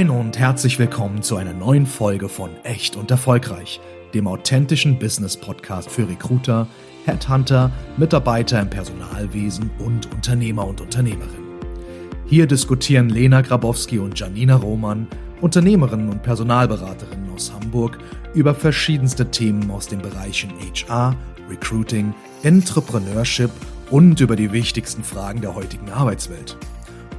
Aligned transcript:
Moin 0.00 0.08
und 0.08 0.38
herzlich 0.38 0.78
willkommen 0.78 1.20
zu 1.20 1.36
einer 1.36 1.52
neuen 1.52 1.84
Folge 1.84 2.30
von 2.30 2.48
Echt 2.62 2.96
und 2.96 3.10
Erfolgreich, 3.10 3.82
dem 4.14 4.28
authentischen 4.28 4.98
Business 4.98 5.36
Podcast 5.36 5.90
für 5.90 6.08
Recruiter, 6.08 6.66
Headhunter, 7.04 7.70
Mitarbeiter 7.98 8.60
im 8.60 8.70
Personalwesen 8.70 9.70
und 9.78 10.10
Unternehmer 10.10 10.66
und 10.66 10.80
Unternehmerinnen. 10.80 11.60
Hier 12.24 12.46
diskutieren 12.46 13.10
Lena 13.10 13.42
Grabowski 13.42 13.98
und 13.98 14.18
Janina 14.18 14.56
Roman, 14.56 15.06
Unternehmerinnen 15.42 16.08
und 16.08 16.22
Personalberaterinnen 16.22 17.30
aus 17.34 17.52
Hamburg, 17.52 17.98
über 18.32 18.54
verschiedenste 18.54 19.30
Themen 19.30 19.70
aus 19.70 19.86
den 19.86 20.00
Bereichen 20.00 20.50
HR, 20.60 21.14
Recruiting, 21.50 22.14
Entrepreneurship 22.42 23.50
und 23.90 24.18
über 24.18 24.36
die 24.36 24.50
wichtigsten 24.50 25.04
Fragen 25.04 25.42
der 25.42 25.54
heutigen 25.54 25.90
Arbeitswelt. 25.90 26.56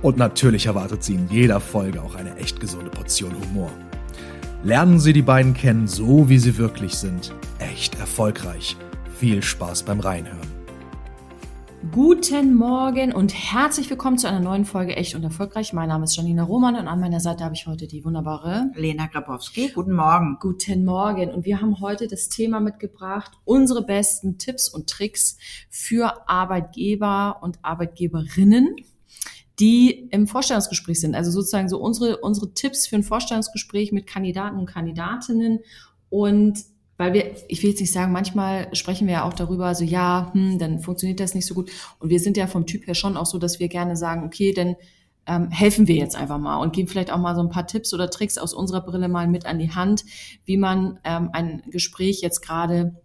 Und 0.02 0.18
natürlich 0.18 0.66
erwartet 0.66 1.04
Sie 1.04 1.14
in 1.14 1.30
jeder 1.30 1.60
Folge 1.60 2.02
auch 2.02 2.16
eine 2.16 2.36
echt 2.38 2.60
gesunde 2.60 2.90
Portion 2.90 3.36
Humor. 3.40 3.70
Lernen 4.64 5.00
Sie 5.00 5.14
die 5.14 5.22
beiden 5.22 5.54
kennen, 5.54 5.88
so 5.88 6.28
wie 6.28 6.40
sie 6.40 6.58
wirklich 6.58 6.96
sind. 6.96 7.36
Echt 7.60 8.00
erfolgreich. 8.00 8.76
Viel 9.20 9.44
Spaß 9.44 9.84
beim 9.84 10.00
Reinhören. 10.00 10.62
Guten 11.92 12.56
Morgen 12.56 13.12
und 13.12 13.34
herzlich 13.34 13.90
willkommen 13.92 14.18
zu 14.18 14.28
einer 14.28 14.40
neuen 14.40 14.66
Folge 14.66 14.96
Echt 14.96 15.14
und 15.14 15.24
Erfolgreich. 15.24 15.74
Mein 15.74 15.90
Name 15.90 16.06
ist 16.06 16.16
Janina 16.16 16.44
Roman 16.44 16.76
und 16.76 16.88
an 16.88 17.00
meiner 17.00 17.20
Seite 17.20 17.44
habe 17.44 17.54
ich 17.54 17.68
heute 17.68 17.88
die 17.88 18.04
wunderbare 18.04 18.72
Lena 18.76 19.08
Grabowski. 19.08 19.70
Guten 19.70 19.94
Morgen. 19.94 20.38
Guten 20.40 20.84
Morgen 20.84 21.30
und 21.30 21.46
wir 21.46 21.62
haben 21.62 21.80
heute 21.80 22.08
das 22.08 22.30
Thema 22.30 22.60
mitgebracht, 22.60 23.32
unsere 23.46 23.84
besten 23.84 24.40
Tipps 24.40 24.70
und 24.70 24.90
Tricks 24.90 25.38
für 25.70 26.28
Arbeitgeber 26.28 27.38
und 27.42 27.60
Arbeitgeberinnen 27.64 28.76
die 29.62 30.10
im 30.10 30.28
Vorstellungsgespräch 30.28 31.00
sind. 31.00 31.16
Also 31.16 31.30
sozusagen 31.30 31.70
so 31.70 31.78
unsere, 31.78 32.18
unsere 32.18 32.54
Tipps 32.54 32.88
für 32.88 32.96
ein 32.96 33.04
Vorstellungsgespräch 33.04 33.92
mit 33.92 34.08
Kandidaten 34.08 34.58
und 34.58 34.66
Kandidatinnen. 34.66 35.60
Und 36.10 36.60
weil 36.98 37.14
wir, 37.14 37.32
ich 37.48 37.62
will 37.62 37.70
jetzt 37.70 37.80
nicht 37.80 37.94
sagen, 37.94 38.12
manchmal 38.12 38.76
sprechen 38.76 39.08
wir 39.08 39.14
ja 39.14 39.24
auch 39.24 39.34
darüber, 39.34 39.74
so 39.76 39.84
ja, 39.84 40.32
hm, 40.34 40.58
dann 40.58 40.80
funktioniert 40.80 41.20
das 41.20 41.36
nicht 41.36 41.46
so 41.46 41.54
gut. 41.54 41.72
Und 42.00 42.10
wir 42.10 42.20
sind 42.20 42.38
ja 42.38 42.48
vom 42.48 42.66
Typ 42.66 42.88
her 42.88 42.96
schon 42.96 43.16
auch 43.16 43.28
so, 43.28 43.38
dass 43.38 43.60
wir 43.60 43.68
gerne 43.68 43.96
sagen, 43.96 44.24
okay, 44.26 44.52
dann 44.52 44.76
ähm, 45.28 45.52
helfen 45.52 45.88
wir 45.88 45.96
jetzt 45.96 46.16
einfach 46.16 46.40
mal 46.40 46.58
und 46.58 46.74
geben 46.74 46.88
vielleicht 46.88 47.12
auch 47.12 47.20
mal 47.20 47.36
so 47.36 47.42
ein 47.42 47.50
paar 47.50 47.68
Tipps 47.68 47.94
oder 47.94 48.10
Tricks 48.10 48.40
aus 48.40 48.56
unserer 48.56 48.82
Brille 48.82 49.08
mal 49.08 49.28
mit 49.28 49.46
an 49.46 49.60
die 49.60 49.72
Hand, 49.72 50.04
wie 50.46 50.58
man 50.58 51.00
ähm, 51.04 51.30
ein 51.34 51.62
Gespräch 51.70 52.22
jetzt 52.22 52.42
gerade, 52.42 52.96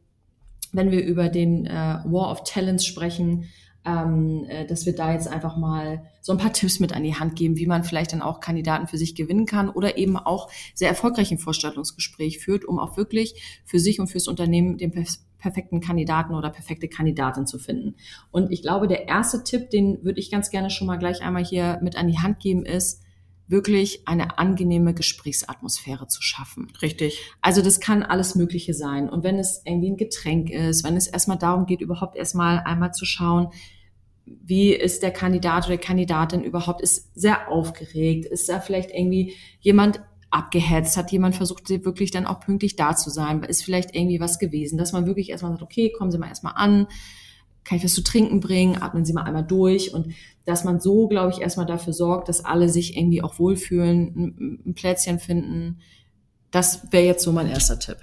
wenn 0.72 0.90
wir 0.90 1.04
über 1.04 1.28
den 1.28 1.66
äh, 1.66 2.00
War 2.04 2.30
of 2.30 2.44
Talents 2.44 2.86
sprechen, 2.86 3.44
ähm, 3.86 4.44
äh, 4.48 4.66
dass 4.66 4.84
wir 4.84 4.94
da 4.94 5.12
jetzt 5.12 5.28
einfach 5.28 5.56
mal 5.56 6.02
so 6.20 6.32
ein 6.32 6.38
paar 6.38 6.52
Tipps 6.52 6.80
mit 6.80 6.92
an 6.92 7.04
die 7.04 7.14
Hand 7.14 7.36
geben, 7.36 7.56
wie 7.56 7.66
man 7.66 7.84
vielleicht 7.84 8.12
dann 8.12 8.20
auch 8.20 8.40
Kandidaten 8.40 8.88
für 8.88 8.98
sich 8.98 9.14
gewinnen 9.14 9.46
kann 9.46 9.68
oder 9.68 9.96
eben 9.96 10.16
auch 10.16 10.50
sehr 10.74 10.88
erfolgreich 10.88 11.30
ein 11.30 11.38
Vorstellungsgespräch 11.38 12.40
führt, 12.40 12.64
um 12.64 12.78
auch 12.78 12.96
wirklich 12.96 13.62
für 13.64 13.78
sich 13.78 14.00
und 14.00 14.08
fürs 14.08 14.26
Unternehmen 14.26 14.76
den 14.76 14.92
perfekten 15.38 15.80
Kandidaten 15.80 16.34
oder 16.34 16.50
perfekte 16.50 16.88
Kandidatin 16.88 17.46
zu 17.46 17.58
finden. 17.58 17.94
Und 18.32 18.50
ich 18.50 18.62
glaube, 18.62 18.88
der 18.88 19.06
erste 19.06 19.44
Tipp, 19.44 19.70
den 19.70 20.02
würde 20.02 20.18
ich 20.18 20.30
ganz 20.30 20.50
gerne 20.50 20.70
schon 20.70 20.88
mal 20.88 20.98
gleich 20.98 21.22
einmal 21.22 21.44
hier 21.44 21.78
mit 21.82 21.96
an 21.96 22.08
die 22.08 22.18
Hand 22.18 22.40
geben, 22.40 22.66
ist, 22.66 23.02
wirklich 23.48 24.06
eine 24.08 24.38
angenehme 24.38 24.94
Gesprächsatmosphäre 24.94 26.08
zu 26.08 26.22
schaffen. 26.22 26.72
Richtig. 26.82 27.20
Also 27.40 27.62
das 27.62 27.80
kann 27.80 28.02
alles 28.02 28.34
Mögliche 28.34 28.74
sein. 28.74 29.08
Und 29.08 29.22
wenn 29.22 29.38
es 29.38 29.62
irgendwie 29.64 29.90
ein 29.90 29.96
Getränk 29.96 30.50
ist, 30.50 30.84
wenn 30.84 30.96
es 30.96 31.06
erstmal 31.06 31.38
darum 31.38 31.66
geht, 31.66 31.80
überhaupt 31.80 32.16
erstmal 32.16 32.58
einmal 32.60 32.92
zu 32.92 33.04
schauen, 33.04 33.48
wie 34.26 34.72
ist 34.72 35.02
der 35.02 35.12
Kandidat 35.12 35.66
oder 35.66 35.78
Kandidatin 35.78 36.42
überhaupt, 36.42 36.82
ist 36.82 37.14
sehr 37.14 37.48
aufgeregt, 37.50 38.26
ist 38.26 38.48
da 38.48 38.60
vielleicht 38.60 38.90
irgendwie 38.90 39.34
jemand 39.60 40.00
abgehetzt, 40.30 40.96
hat 40.96 41.12
jemand 41.12 41.36
versucht, 41.36 41.68
wirklich 41.68 42.10
dann 42.10 42.26
auch 42.26 42.40
pünktlich 42.40 42.76
da 42.76 42.96
zu 42.96 43.10
sein, 43.10 43.42
ist 43.44 43.64
vielleicht 43.64 43.94
irgendwie 43.94 44.20
was 44.20 44.38
gewesen, 44.38 44.78
dass 44.78 44.92
man 44.92 45.06
wirklich 45.06 45.30
erstmal 45.30 45.52
sagt, 45.52 45.62
okay, 45.62 45.92
kommen 45.96 46.10
Sie 46.10 46.18
mal 46.18 46.28
erstmal 46.28 46.54
an, 46.56 46.88
kann 47.64 47.78
ich 47.78 47.84
was 47.84 47.94
zu 47.94 48.02
trinken 48.02 48.40
bringen, 48.40 48.82
atmen 48.82 49.04
Sie 49.04 49.12
mal 49.12 49.22
einmal 49.22 49.46
durch 49.46 49.94
und 49.94 50.12
dass 50.44 50.64
man 50.64 50.80
so, 50.80 51.08
glaube 51.08 51.32
ich, 51.32 51.40
erstmal 51.40 51.66
dafür 51.66 51.92
sorgt, 51.92 52.28
dass 52.28 52.44
alle 52.44 52.68
sich 52.68 52.96
irgendwie 52.96 53.22
auch 53.22 53.38
wohlfühlen, 53.38 54.14
ein, 54.16 54.62
ein 54.66 54.74
Plätzchen 54.74 55.18
finden. 55.18 55.80
Das 56.50 56.92
wäre 56.92 57.04
jetzt 57.04 57.24
so 57.24 57.32
mein 57.32 57.48
erster 57.48 57.78
Tipp. 57.78 57.98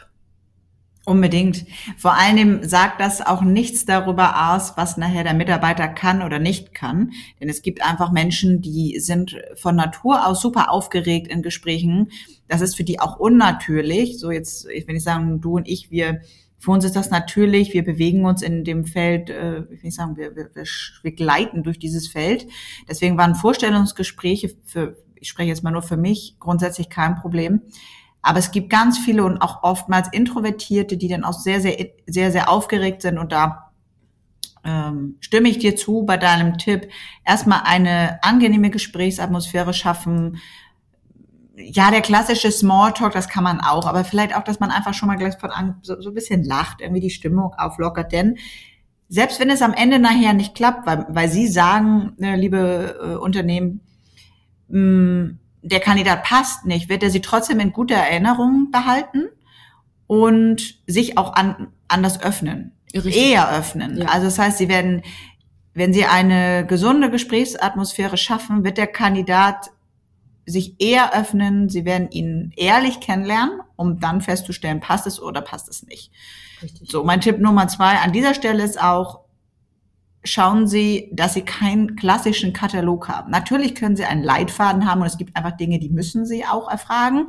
Unbedingt. 1.06 1.66
Vor 1.97 2.14
allem 2.14 2.64
sagt 2.64 3.02
das 3.02 3.19
auch 3.22 3.41
nichts 3.41 3.86
darüber 3.86 4.53
aus, 4.53 4.78
was 4.78 4.96
nachher 4.96 5.25
der 5.25 5.34
Mitarbeiter 5.34 5.90
kann 5.90 6.22
oder 6.22 6.40
nicht 6.40 6.74
kann. 6.74 7.12
Denn 7.41 7.50
es 7.50 7.62
gibt 7.62 7.84
einfach 7.84 8.14
Menschen, 8.14 8.62
die 8.62 9.00
sind 9.02 9.36
von 9.56 9.75
Natur 9.75 10.25
aus 10.25 10.41
super 10.41 10.72
aufgeregt 10.72 11.28
in 11.28 11.41
Gesprächen. 11.41 12.09
Das 12.47 12.62
ist 12.62 12.78
für 12.78 12.86
die 12.86 13.02
auch 13.02 13.19
unnatürlich. 13.19 14.18
So 14.18 14.31
jetzt, 14.31 14.66
wenn 14.66 14.96
ich 14.96 15.03
sagen, 15.03 15.41
du 15.41 15.58
und 15.58 15.68
ich, 15.68 15.91
wir, 15.91 16.22
für 16.58 16.72
uns 16.72 16.86
ist 16.86 16.96
das 16.96 17.09
natürlich. 17.09 17.74
Wir 17.74 17.84
bewegen 17.84 18.24
uns 18.24 18.41
in 18.41 18.64
dem 18.64 18.85
Feld, 18.85 19.30
äh, 19.30 19.64
ich 19.64 19.70
will 19.70 19.80
nicht 19.84 19.96
sagen, 19.96 20.16
wir, 20.16 20.38
wir, 20.38 20.52
wir 20.53 21.12
gleiten 21.12 21.64
durch 21.64 21.80
dieses 21.80 22.08
Feld. 22.08 22.47
Deswegen 22.88 23.18
waren 23.18 23.35
Vorstellungsgespräche 23.35 24.52
für, 24.64 24.96
ich 25.16 25.28
spreche 25.28 25.50
jetzt 25.50 25.64
mal 25.64 25.72
nur 25.72 25.81
für 25.81 25.97
mich, 25.97 26.38
grundsätzlich 26.40 26.90
kein 26.90 27.16
Problem. 27.16 27.62
Aber 28.23 28.39
es 28.39 28.51
gibt 28.51 28.69
ganz 28.69 28.97
viele 28.97 29.25
und 29.25 29.39
auch 29.39 29.61
oftmals 29.61 30.07
Introvertierte, 30.11 30.97
die 30.97 31.09
dann 31.09 31.23
auch 31.23 31.34
sehr, 31.34 31.61
sehr, 31.61 31.78
sehr, 32.07 32.31
sehr 32.31 32.50
aufgeregt 32.50 33.03
sind 33.03 33.19
und 33.19 33.31
da 33.31 33.73
ähm, 34.63 35.17
stimme 35.19 35.50
ich 35.50 35.59
dir 35.59 35.75
zu 35.75 36.03
bei 36.03 36.17
deinem 36.17 36.57
Tipp. 36.57 36.88
Erstmal 37.25 37.63
eine 37.66 38.23
angenehme 38.23 38.69
Gesprächsatmosphäre 38.69 39.73
schaffen. 39.73 40.38
Ja, 41.56 41.91
der 41.91 42.01
klassische 42.01 42.50
Smalltalk, 42.50 43.13
das 43.13 43.28
kann 43.28 43.44
man 43.44 43.59
auch, 43.59 43.85
aber 43.85 44.06
vielleicht 44.06 44.35
auch, 44.35 44.44
dass 44.44 44.59
man 44.59 44.72
einfach 44.72 44.94
schon 44.94 45.07
mal 45.07 45.17
gleich 45.17 45.38
von 45.38 45.51
an 45.51 45.75
so, 45.81 46.01
so 46.01 46.09
ein 46.09 46.16
bisschen 46.16 46.44
lacht, 46.44 46.81
irgendwie 46.81 47.01
die 47.01 47.11
Stimmung 47.11 47.53
auflockert, 47.55 48.11
denn 48.11 48.38
selbst 49.07 49.40
wenn 49.40 49.51
es 49.51 49.61
am 49.61 49.73
Ende 49.73 50.00
nachher 50.00 50.34
nicht 50.34 50.55
klappt, 50.55 50.88
weil, 50.88 51.05
weil 51.09 51.29
Sie 51.29 51.45
sagen, 51.45 52.13
äh, 52.19 52.35
liebe 52.35 52.97
äh, 53.00 53.16
Unternehmen, 53.16 53.81
mh, 54.69 54.79
mm, 54.79 55.40
der 55.63 55.79
Kandidat 55.79 56.24
passt 56.24 56.66
nicht, 56.66 56.90
wird 56.90 57.03
er 57.03 57.09
sie 57.09 57.22
trotzdem 57.22 57.59
in 57.59 57.72
guter 57.72 57.96
Erinnerung 57.96 58.69
behalten 58.72 59.29
und 60.07 60.79
sich 60.85 61.18
auch 61.18 61.34
an, 61.34 61.69
anders 61.88 62.22
öffnen. 62.22 62.74
Richtig. 62.94 63.18
Eher 63.18 63.50
öffnen. 63.51 63.97
Ja. 63.97 64.06
Also 64.07 64.25
das 64.25 64.38
heißt, 64.38 64.57
sie 64.57 64.69
werden, 64.69 65.02
wenn 65.73 65.94
sie 65.94 66.06
eine 66.06 66.66
gesunde 66.68 67.09
Gesprächsatmosphäre 67.09 68.18
schaffen, 68.18 68.63
wird 68.63 68.78
der 68.78 68.88
Kandidat 68.88 69.72
sich 70.46 70.75
eher 70.79 71.16
öffnen, 71.16 71.69
sie 71.69 71.85
werden 71.85 72.12
ihn 72.12 72.52
ehrlich 72.57 73.00
kennenlernen, 73.00 73.62
um 73.78 74.00
dann 74.00 74.22
festzustellen, 74.22 74.81
passt 74.81 75.07
es 75.07 75.22
oder 75.22 75.41
passt 75.41 75.69
es 75.69 75.84
nicht. 75.84 76.12
Richtig. 76.62 76.91
So, 76.91 77.03
mein 77.03 77.22
Tipp 77.22 77.40
Nummer 77.40 77.68
zwei 77.69 77.97
an 78.00 78.12
dieser 78.12 78.34
Stelle 78.34 78.63
ist 78.63 78.81
auch, 78.81 79.22
schauen 80.23 80.67
Sie, 80.67 81.09
dass 81.11 81.34
Sie 81.34 81.41
keinen 81.41 81.95
klassischen 81.95 82.53
Katalog 82.53 83.09
haben. 83.09 83.31
Natürlich 83.31 83.75
können 83.75 83.95
Sie 83.95 84.06
einen 84.06 84.23
Leitfaden 84.23 84.89
haben 84.89 85.01
und 85.01 85.07
es 85.07 85.17
gibt 85.17 85.35
einfach 85.35 85.57
Dinge, 85.57 85.79
die 85.79 85.89
müssen 85.89 86.25
Sie 86.25 86.45
auch 86.45 86.69
erfragen 86.69 87.28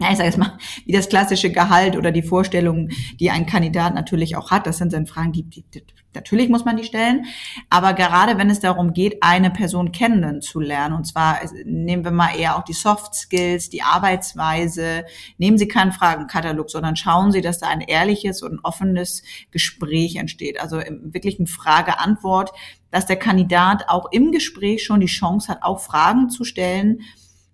ja, 0.00 0.10
ich 0.10 0.16
sage 0.16 0.28
jetzt 0.28 0.38
mal, 0.38 0.58
wie 0.86 0.92
das 0.92 1.08
klassische 1.08 1.52
Gehalt 1.52 1.96
oder 1.96 2.10
die 2.10 2.22
Vorstellungen, 2.22 2.90
die 3.20 3.30
ein 3.30 3.46
Kandidat 3.46 3.94
natürlich 3.94 4.36
auch 4.36 4.50
hat. 4.50 4.66
Das 4.66 4.78
sind 4.78 4.92
dann 4.92 5.06
Fragen, 5.06 5.32
die, 5.32 5.44
die, 5.44 5.62
die 5.62 5.84
natürlich 6.14 6.48
muss 6.48 6.64
man 6.64 6.76
die 6.76 6.84
stellen. 6.84 7.26
Aber 7.70 7.92
gerade 7.94 8.36
wenn 8.36 8.50
es 8.50 8.60
darum 8.60 8.92
geht, 8.92 9.22
eine 9.22 9.50
Person 9.50 9.92
kennenzulernen, 9.92 10.96
und 10.96 11.04
zwar 11.04 11.40
nehmen 11.64 12.04
wir 12.04 12.10
mal 12.10 12.36
eher 12.36 12.56
auch 12.56 12.64
die 12.64 12.72
Soft 12.72 13.14
Skills, 13.14 13.70
die 13.70 13.82
Arbeitsweise, 13.82 15.04
nehmen 15.38 15.58
Sie 15.58 15.68
keinen 15.68 15.92
Fragenkatalog, 15.92 16.70
sondern 16.70 16.96
schauen 16.96 17.30
Sie, 17.30 17.40
dass 17.40 17.58
da 17.58 17.68
ein 17.68 17.80
ehrliches 17.80 18.42
und 18.42 18.60
offenes 18.64 19.22
Gespräch 19.52 20.16
entsteht. 20.16 20.60
Also 20.60 20.78
wirklich 20.78 21.38
ein 21.38 21.46
Frage-Antwort, 21.46 22.50
dass 22.90 23.06
der 23.06 23.16
Kandidat 23.16 23.88
auch 23.88 24.10
im 24.12 24.32
Gespräch 24.32 24.84
schon 24.84 25.00
die 25.00 25.06
Chance 25.06 25.48
hat, 25.48 25.62
auch 25.62 25.80
Fragen 25.80 26.30
zu 26.30 26.44
stellen 26.44 27.02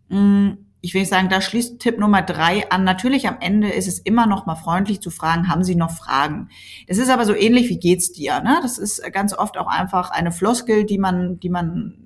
mm, 0.09 0.70
ich 0.83 0.95
will 0.95 1.05
sagen, 1.05 1.29
da 1.29 1.41
schließt 1.41 1.79
Tipp 1.79 1.99
Nummer 1.99 2.23
drei 2.23 2.71
an. 2.71 2.85
Natürlich 2.85 3.29
am 3.29 3.37
Ende 3.41 3.71
ist 3.71 3.89
es 3.89 3.99
immer 3.99 4.27
noch 4.27 4.47
mal 4.47 4.57
freundlich 4.57 5.01
zu 5.01 5.11
fragen, 5.11 5.49
haben 5.49 5.65
Sie 5.65 5.75
noch 5.75 5.91
Fragen? 5.91 6.49
Das 6.89 6.99
ist 6.99 7.11
aber 7.11 7.27
so 7.27 7.35
ähnlich 7.35 7.69
wie 7.69 7.79
geht's 7.79 8.13
dir? 8.13 8.41
Ne? 8.41 8.59
Das 8.63 8.79
ist 8.79 9.03
ganz 9.13 9.35
oft 9.35 9.59
auch 9.59 9.67
einfach 9.67 10.11
eine 10.11 10.33
Floskel, 10.33 10.85
die 10.85 10.99
man, 10.99 11.39
die 11.41 11.51
man 11.51 11.99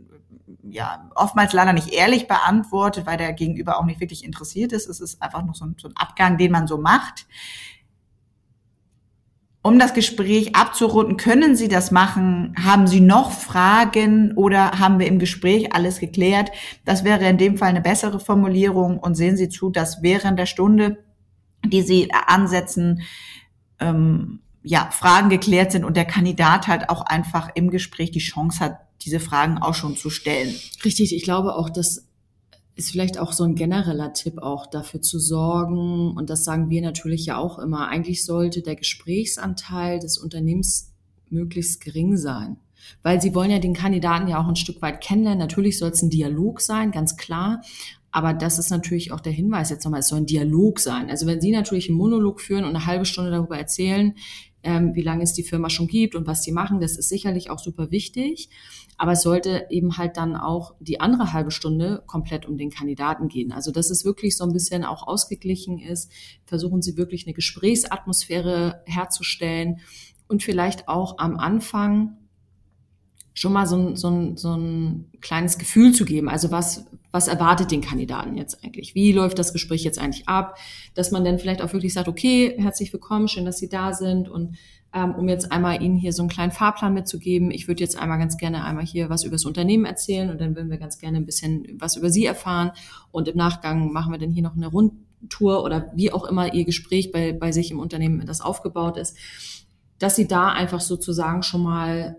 ja 0.68 1.08
oftmals 1.14 1.52
leider 1.52 1.72
nicht 1.72 1.92
ehrlich 1.92 2.26
beantwortet, 2.26 3.06
weil 3.06 3.16
der 3.16 3.32
Gegenüber 3.32 3.78
auch 3.78 3.84
nicht 3.84 4.00
wirklich 4.00 4.24
interessiert 4.24 4.72
ist. 4.72 4.88
Es 4.88 5.00
ist 5.00 5.22
einfach 5.22 5.44
noch 5.44 5.54
so 5.54 5.66
ein, 5.66 5.76
so 5.80 5.88
ein 5.88 5.96
Abgang, 5.96 6.36
den 6.38 6.50
man 6.50 6.66
so 6.66 6.78
macht 6.78 7.26
um 9.64 9.78
das 9.78 9.94
Gespräch 9.94 10.54
abzurunden, 10.54 11.16
können 11.16 11.56
Sie 11.56 11.68
das 11.68 11.90
machen? 11.90 12.54
Haben 12.62 12.86
Sie 12.86 13.00
noch 13.00 13.32
Fragen 13.32 14.32
oder 14.36 14.72
haben 14.72 14.98
wir 14.98 15.06
im 15.06 15.18
Gespräch 15.18 15.74
alles 15.74 16.00
geklärt? 16.00 16.50
Das 16.84 17.02
wäre 17.02 17.26
in 17.26 17.38
dem 17.38 17.56
Fall 17.56 17.70
eine 17.70 17.80
bessere 17.80 18.20
Formulierung 18.20 18.98
und 18.98 19.14
sehen 19.14 19.38
Sie 19.38 19.48
zu, 19.48 19.70
dass 19.70 20.02
während 20.02 20.38
der 20.38 20.44
Stunde, 20.44 21.02
die 21.64 21.80
Sie 21.80 22.12
ansetzen, 22.12 23.00
ähm, 23.80 24.40
ja, 24.62 24.90
Fragen 24.92 25.30
geklärt 25.30 25.72
sind 25.72 25.84
und 25.84 25.96
der 25.96 26.04
Kandidat 26.04 26.68
halt 26.68 26.90
auch 26.90 27.00
einfach 27.00 27.48
im 27.54 27.70
Gespräch 27.70 28.10
die 28.10 28.18
Chance 28.18 28.60
hat, 28.60 28.80
diese 29.00 29.18
Fragen 29.18 29.56
auch 29.56 29.74
schon 29.74 29.96
zu 29.96 30.10
stellen. 30.10 30.54
Richtig, 30.84 31.16
ich 31.16 31.22
glaube 31.22 31.54
auch, 31.54 31.70
dass 31.70 32.03
ist 32.76 32.90
vielleicht 32.90 33.18
auch 33.18 33.32
so 33.32 33.44
ein 33.44 33.54
genereller 33.54 34.12
Tipp 34.12 34.38
auch 34.38 34.66
dafür 34.66 35.00
zu 35.00 35.18
sorgen, 35.18 36.12
und 36.16 36.30
das 36.30 36.44
sagen 36.44 36.70
wir 36.70 36.82
natürlich 36.82 37.26
ja 37.26 37.36
auch 37.36 37.58
immer, 37.58 37.88
eigentlich 37.88 38.24
sollte 38.24 38.62
der 38.62 38.76
Gesprächsanteil 38.76 40.00
des 40.00 40.18
Unternehmens 40.18 40.92
möglichst 41.30 41.80
gering 41.80 42.16
sein. 42.16 42.56
Weil 43.02 43.20
sie 43.20 43.34
wollen 43.34 43.50
ja 43.50 43.60
den 43.60 43.74
Kandidaten 43.74 44.28
ja 44.28 44.42
auch 44.42 44.48
ein 44.48 44.56
Stück 44.56 44.82
weit 44.82 45.00
kennenlernen. 45.00 45.38
Natürlich 45.38 45.78
soll 45.78 45.90
es 45.90 46.02
ein 46.02 46.10
Dialog 46.10 46.60
sein, 46.60 46.90
ganz 46.90 47.16
klar. 47.16 47.62
Aber 48.10 48.34
das 48.34 48.58
ist 48.58 48.70
natürlich 48.70 49.10
auch 49.10 49.20
der 49.20 49.32
Hinweis 49.32 49.70
jetzt 49.70 49.84
nochmal, 49.84 50.00
es 50.00 50.08
soll 50.08 50.20
ein 50.20 50.26
Dialog 50.26 50.78
sein. 50.78 51.10
Also 51.10 51.26
wenn 51.26 51.40
Sie 51.40 51.50
natürlich 51.50 51.88
einen 51.88 51.98
Monolog 51.98 52.40
führen 52.40 52.64
und 52.64 52.70
eine 52.70 52.86
halbe 52.86 53.06
Stunde 53.06 53.30
darüber 53.30 53.58
erzählen, 53.58 54.14
ähm, 54.64 54.94
wie 54.94 55.02
lange 55.02 55.22
es 55.22 55.34
die 55.34 55.42
Firma 55.42 55.70
schon 55.70 55.86
gibt 55.86 56.14
und 56.14 56.26
was 56.26 56.42
sie 56.42 56.52
machen, 56.52 56.80
das 56.80 56.96
ist 56.96 57.08
sicherlich 57.08 57.50
auch 57.50 57.58
super 57.58 57.90
wichtig. 57.90 58.48
Aber 58.96 59.12
es 59.12 59.22
sollte 59.22 59.66
eben 59.70 59.98
halt 59.98 60.16
dann 60.16 60.36
auch 60.36 60.74
die 60.80 61.00
andere 61.00 61.32
halbe 61.32 61.50
Stunde 61.50 62.02
komplett 62.06 62.46
um 62.46 62.56
den 62.56 62.70
Kandidaten 62.70 63.28
gehen. 63.28 63.52
Also 63.52 63.70
dass 63.70 63.90
es 63.90 64.04
wirklich 64.04 64.36
so 64.36 64.44
ein 64.44 64.52
bisschen 64.52 64.84
auch 64.84 65.06
ausgeglichen 65.06 65.78
ist. 65.78 66.10
Versuchen 66.46 66.82
Sie 66.82 66.96
wirklich 66.96 67.26
eine 67.26 67.34
Gesprächsatmosphäre 67.34 68.82
herzustellen 68.86 69.80
und 70.28 70.42
vielleicht 70.42 70.88
auch 70.88 71.18
am 71.18 71.36
Anfang 71.36 72.16
schon 73.34 73.52
mal 73.52 73.66
so 73.66 73.76
ein, 73.76 73.96
so, 73.96 74.08
ein, 74.08 74.36
so 74.36 74.56
ein 74.56 75.10
kleines 75.20 75.58
Gefühl 75.58 75.92
zu 75.92 76.04
geben. 76.04 76.28
Also 76.28 76.50
was, 76.50 76.86
was 77.14 77.28
erwartet 77.28 77.70
den 77.70 77.80
Kandidaten 77.80 78.36
jetzt 78.36 78.64
eigentlich? 78.64 78.96
Wie 78.96 79.12
läuft 79.12 79.38
das 79.38 79.52
Gespräch 79.52 79.84
jetzt 79.84 80.00
eigentlich 80.00 80.26
ab? 80.26 80.58
Dass 80.94 81.12
man 81.12 81.24
dann 81.24 81.38
vielleicht 81.38 81.62
auch 81.62 81.72
wirklich 81.72 81.94
sagt, 81.94 82.08
okay, 82.08 82.56
herzlich 82.58 82.92
willkommen, 82.92 83.28
schön, 83.28 83.44
dass 83.44 83.58
Sie 83.58 83.68
da 83.68 83.92
sind 83.92 84.28
und 84.28 84.56
ähm, 84.92 85.14
um 85.14 85.28
jetzt 85.28 85.52
einmal 85.52 85.80
Ihnen 85.80 85.96
hier 85.96 86.12
so 86.12 86.22
einen 86.22 86.28
kleinen 86.28 86.50
Fahrplan 86.50 86.92
mitzugeben. 86.92 87.52
Ich 87.52 87.68
würde 87.68 87.84
jetzt 87.84 87.96
einmal 87.96 88.18
ganz 88.18 88.36
gerne 88.36 88.64
einmal 88.64 88.84
hier 88.84 89.10
was 89.10 89.22
über 89.22 89.36
das 89.36 89.44
Unternehmen 89.44 89.84
erzählen 89.84 90.28
und 90.28 90.40
dann 90.40 90.56
würden 90.56 90.70
wir 90.70 90.76
ganz 90.78 90.98
gerne 90.98 91.18
ein 91.18 91.24
bisschen 91.24 91.64
was 91.78 91.94
über 91.94 92.10
Sie 92.10 92.26
erfahren 92.26 92.72
und 93.12 93.28
im 93.28 93.36
Nachgang 93.36 93.92
machen 93.92 94.10
wir 94.10 94.18
dann 94.18 94.32
hier 94.32 94.42
noch 94.42 94.56
eine 94.56 94.66
Rundtour 94.66 95.62
oder 95.62 95.92
wie 95.94 96.10
auch 96.10 96.24
immer 96.24 96.52
Ihr 96.52 96.64
Gespräch 96.64 97.12
bei, 97.12 97.32
bei 97.32 97.52
sich 97.52 97.70
im 97.70 97.78
Unternehmen 97.78 98.26
das 98.26 98.40
aufgebaut 98.40 98.96
ist, 98.96 99.16
dass 100.00 100.16
Sie 100.16 100.26
da 100.26 100.48
einfach 100.48 100.80
sozusagen 100.80 101.44
schon 101.44 101.62
mal 101.62 102.16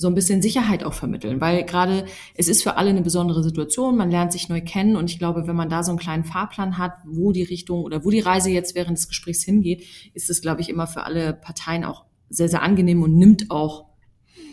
so 0.00 0.08
ein 0.08 0.14
bisschen 0.14 0.40
Sicherheit 0.40 0.82
auch 0.82 0.94
vermitteln, 0.94 1.42
weil 1.42 1.62
gerade 1.64 2.06
es 2.34 2.48
ist 2.48 2.62
für 2.62 2.76
alle 2.76 2.88
eine 2.88 3.02
besondere 3.02 3.42
Situation, 3.42 3.98
man 3.98 4.10
lernt 4.10 4.32
sich 4.32 4.48
neu 4.48 4.62
kennen 4.62 4.96
und 4.96 5.10
ich 5.10 5.18
glaube, 5.18 5.46
wenn 5.46 5.56
man 5.56 5.68
da 5.68 5.82
so 5.82 5.90
einen 5.90 5.98
kleinen 5.98 6.24
Fahrplan 6.24 6.78
hat, 6.78 6.94
wo 7.04 7.32
die 7.32 7.42
Richtung 7.42 7.82
oder 7.82 8.02
wo 8.02 8.10
die 8.10 8.20
Reise 8.20 8.50
jetzt 8.50 8.74
während 8.74 8.96
des 8.96 9.08
Gesprächs 9.08 9.42
hingeht, 9.42 9.84
ist 10.14 10.30
es, 10.30 10.40
glaube 10.40 10.62
ich, 10.62 10.70
immer 10.70 10.86
für 10.86 11.04
alle 11.04 11.34
Parteien 11.34 11.84
auch 11.84 12.06
sehr, 12.30 12.48
sehr 12.48 12.62
angenehm 12.62 13.02
und 13.02 13.14
nimmt 13.16 13.50
auch 13.50 13.90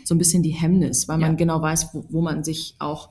so 0.04 0.14
ein 0.14 0.18
bisschen 0.18 0.42
die 0.42 0.50
Hemmnis, 0.50 1.08
weil 1.08 1.16
man 1.16 1.32
ja. 1.32 1.36
genau 1.36 1.62
weiß, 1.62 1.94
wo, 1.94 2.04
wo 2.10 2.20
man 2.20 2.44
sich 2.44 2.76
auch 2.78 3.08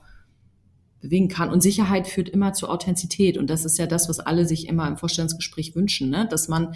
bewegen 1.01 1.29
kann. 1.29 1.49
Und 1.49 1.61
Sicherheit 1.61 2.07
führt 2.07 2.29
immer 2.29 2.53
zu 2.53 2.69
Authentizität. 2.69 3.37
Und 3.37 3.49
das 3.49 3.65
ist 3.65 3.77
ja 3.77 3.87
das, 3.87 4.09
was 4.09 4.19
alle 4.19 4.45
sich 4.45 4.67
immer 4.67 4.87
im 4.87 4.97
Vorstellungsgespräch 4.97 5.75
wünschen, 5.75 6.09
ne? 6.09 6.27
dass 6.29 6.47
man 6.47 6.75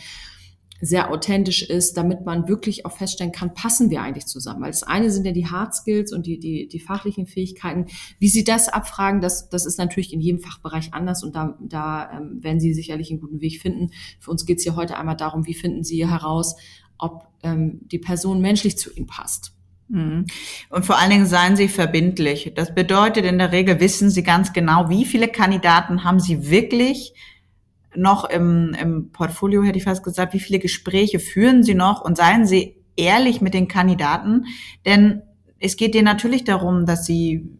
sehr 0.82 1.12
authentisch 1.12 1.62
ist, 1.62 1.96
damit 1.96 2.26
man 2.26 2.48
wirklich 2.48 2.86
auch 2.86 2.92
feststellen 2.92 3.32
kann, 3.32 3.54
passen 3.54 3.90
wir 3.90 4.02
eigentlich 4.02 4.26
zusammen. 4.26 4.62
Weil 4.62 4.72
das 4.72 4.84
eine 4.84 5.12
sind 5.12 5.26
ja 5.26 5.32
die 5.32 5.48
Hard 5.48 5.76
Skills 5.76 6.12
und 6.12 6.26
die, 6.26 6.40
die, 6.40 6.68
die 6.68 6.80
fachlichen 6.80 7.28
Fähigkeiten. 7.28 7.86
Wie 8.20 8.28
Sie 8.28 8.44
das 8.44 8.68
abfragen, 8.68 9.22
das, 9.22 9.50
das 9.50 9.66
ist 9.66 9.78
natürlich 9.78 10.12
in 10.12 10.22
jedem 10.22 10.42
Fachbereich 10.42 10.94
anders 10.94 11.24
und 11.24 11.36
da, 11.36 11.58
da 11.62 12.12
ähm, 12.12 12.44
werden 12.44 12.60
Sie 12.60 12.74
sicherlich 12.74 13.12
einen 13.12 13.22
guten 13.22 13.42
Weg 13.42 13.62
finden. 13.62 13.92
Für 14.20 14.32
uns 14.32 14.46
geht 14.46 14.58
es 14.58 14.64
hier 14.64 14.76
heute 14.76 14.98
einmal 14.98 15.16
darum, 15.16 15.46
wie 15.46 15.54
finden 15.54 15.84
Sie 15.84 16.08
heraus, 16.08 16.56
ob 16.98 17.28
ähm, 17.44 17.82
die 17.84 18.00
Person 18.00 18.42
menschlich 18.42 18.78
zu 18.78 18.92
Ihnen 18.92 19.08
passt. 19.08 19.54
Mhm. 19.88 20.26
Und 20.70 20.86
vor 20.86 20.98
allen 20.98 21.12
Dingen 21.12 21.26
seien 21.26 21.56
Sie 21.56 21.68
verbindlich. 21.68 22.54
Das 22.56 22.74
bedeutet, 22.74 23.26
in 23.26 23.38
der 23.38 23.52
Regel 23.52 23.80
wissen 23.80 24.10
Sie 24.10 24.24
ganz 24.24 24.54
genau, 24.54 24.90
wie 24.90 25.06
viele 25.06 25.28
Kandidaten 25.28 26.04
haben 26.04 26.20
Sie 26.20 26.50
wirklich 26.50 27.14
noch 27.96 28.26
im, 28.26 28.76
im 28.80 29.12
Portfolio, 29.12 29.64
hätte 29.64 29.78
ich 29.78 29.84
fast 29.84 30.04
gesagt, 30.04 30.34
wie 30.34 30.40
viele 30.40 30.60
Gespräche 30.60 31.20
führen 31.20 31.64
Sie 31.64 31.76
noch 31.76 32.02
und 32.02 32.18
seien 32.18 32.46
Sie 32.46 32.78
ehrlich 32.96 33.42
mit 33.42 33.54
den 33.54 33.68
Kandidaten, 33.68 34.46
denn 34.86 35.22
es 35.60 35.78
geht 35.78 35.94
denen 35.94 36.06
natürlich 36.06 36.44
darum, 36.44 36.86
dass 36.86 37.06
Sie 37.06 37.60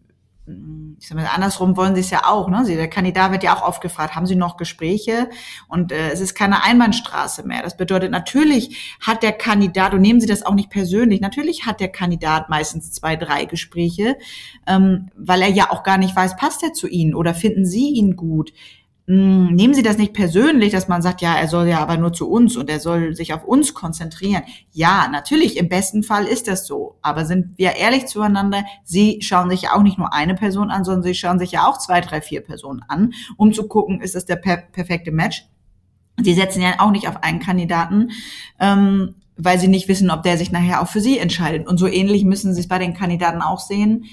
ich 1.02 1.08
sag 1.08 1.18
mal, 1.18 1.28
andersrum 1.34 1.78
wollen 1.78 1.96
sie 1.96 2.02
es 2.02 2.12
ja 2.12 2.26
auch. 2.26 2.48
Ne? 2.48 2.64
Der 2.68 2.88
Kandidat 2.88 3.32
wird 3.32 3.44
ja 3.44 3.56
auch 3.56 3.68
oft 3.68 3.82
gefragt, 3.82 4.16
haben 4.16 4.28
Sie 4.28 4.36
noch 4.36 4.56
Gespräche? 4.56 5.30
Und 5.68 5.92
äh, 5.92 6.12
es 6.12 6.20
ist 6.20 6.36
keine 6.36 6.64
Einbahnstraße 6.64 7.46
mehr. 7.46 7.64
Das 7.64 7.76
bedeutet, 7.76 8.12
natürlich 8.12 8.98
hat 9.00 9.24
der 9.24 9.32
Kandidat, 9.32 9.96
und 9.96 10.02
nehmen 10.02 10.22
Sie 10.22 10.28
das 10.28 10.44
auch 10.44 10.54
nicht 10.54 10.70
persönlich, 10.70 11.20
natürlich 11.20 11.66
hat 11.66 11.80
der 11.80 11.88
Kandidat 11.90 12.50
meistens 12.50 12.92
zwei, 12.92 13.16
drei 13.16 13.46
Gespräche, 13.46 14.18
ähm, 14.68 15.10
weil 15.16 15.42
er 15.42 15.50
ja 15.50 15.72
auch 15.72 15.82
gar 15.82 15.98
nicht 15.98 16.16
weiß, 16.16 16.36
passt 16.36 16.62
er 16.62 16.74
zu 16.74 16.88
Ihnen 16.88 17.16
oder 17.16 17.34
finden 17.34 17.66
Sie 17.66 17.90
ihn 17.90 18.16
gut? 18.16 18.54
Hm, 19.08 19.56
nehmen 19.56 19.74
Sie 19.74 19.82
das 19.82 19.98
nicht 19.98 20.14
persönlich, 20.14 20.72
dass 20.72 20.88
man 20.88 21.02
sagt, 21.02 21.22
ja, 21.22 21.36
er 21.36 21.48
soll 21.48 21.68
ja 21.68 21.80
aber 21.80 21.98
nur 21.98 22.14
zu 22.14 22.30
uns 22.30 22.56
und 22.56 22.70
er 22.70 22.80
soll 22.80 23.16
sich 23.16 23.34
auf 23.34 23.44
uns 23.44 23.74
konzentrieren. 23.74 24.44
Ja, 24.72 25.08
natürlich, 25.12 25.58
im 25.58 25.70
besten 25.70 26.04
Fall 26.04 26.26
ist 26.26 26.48
das 26.48 26.68
so. 26.68 26.98
Aber 27.02 27.26
sind 27.26 27.58
wir 27.58 27.76
ehrlich 27.76 28.06
zueinander? 28.06 28.64
Sie 28.84 29.20
schauen 29.22 29.50
sich 29.50 29.64
ja 29.64 29.74
auch 29.74 29.82
nicht 29.82 29.98
nur 29.98 30.14
eine 30.14 30.36
Person 30.36 30.70
an, 30.70 30.84
sondern 30.84 31.04
Sie 31.04 31.16
schauen 31.16 31.40
sich 31.40 31.52
ja 31.52 31.68
auch 31.68 31.80
zwei, 31.80 32.00
drei, 32.00 32.22
vier 32.22 32.42
Personen 32.42 32.84
an, 32.88 33.14
um 33.38 33.54
zu 33.54 33.68
gucken, 33.68 34.02
ist 34.02 34.14
das 34.14 34.26
der 34.26 34.36
per 34.36 34.58
perfekte 34.58 35.12
Match? 35.12 35.48
Sie 36.22 36.34
setzen 36.34 36.62
ja 36.62 36.76
auch 36.80 36.92
nicht 36.92 37.08
auf 37.08 37.24
einen 37.24 37.40
Kandidaten, 37.40 38.12
ähm, 38.60 39.16
weil 39.36 39.58
Sie 39.60 39.68
nicht 39.68 39.88
wissen, 39.88 40.12
ob 40.12 40.22
der 40.22 40.38
sich 40.38 40.52
nachher 40.52 40.82
auch 40.82 40.88
für 40.88 41.02
Sie 41.02 41.18
entscheidet. 41.18 41.68
Und 41.68 41.80
so 41.80 41.88
ähnlich 41.88 42.24
müssen 42.24 42.54
Sie 42.54 42.60
es 42.60 42.68
bei 42.68 42.78
den 42.78 42.94
Kandidaten 42.94 43.42
auch 43.42 43.60
sehen 43.60 44.06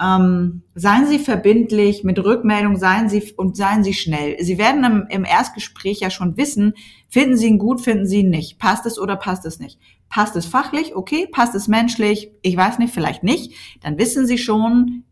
ähm, 0.00 0.62
seien 0.74 1.06
Sie 1.06 1.18
verbindlich 1.18 2.04
mit 2.04 2.18
Rückmeldung, 2.18 2.76
seien 2.76 3.08
Sie 3.08 3.32
und 3.36 3.56
seien 3.56 3.82
Sie 3.82 3.94
schnell. 3.94 4.36
Sie 4.42 4.58
werden 4.58 4.84
im, 4.84 5.06
im 5.08 5.24
Erstgespräch 5.24 6.00
ja 6.00 6.10
schon 6.10 6.36
wissen, 6.36 6.74
finden 7.08 7.36
Sie 7.36 7.46
ihn 7.46 7.58
gut, 7.58 7.80
finden 7.80 8.06
Sie 8.06 8.20
ihn 8.20 8.30
nicht. 8.30 8.58
Passt 8.58 8.84
es 8.86 8.98
oder 8.98 9.16
passt 9.16 9.46
es 9.46 9.58
nicht? 9.58 9.78
Passt 10.08 10.36
es 10.36 10.46
fachlich? 10.46 10.94
Okay. 10.94 11.26
Passt 11.30 11.54
es 11.54 11.68
menschlich? 11.68 12.30
Ich 12.42 12.56
weiß 12.56 12.78
nicht, 12.78 12.92
vielleicht 12.92 13.22
nicht. 13.22 13.54
Dann 13.82 13.98
wissen 13.98 14.26
Sie 14.26 14.38
schon, 14.38 15.04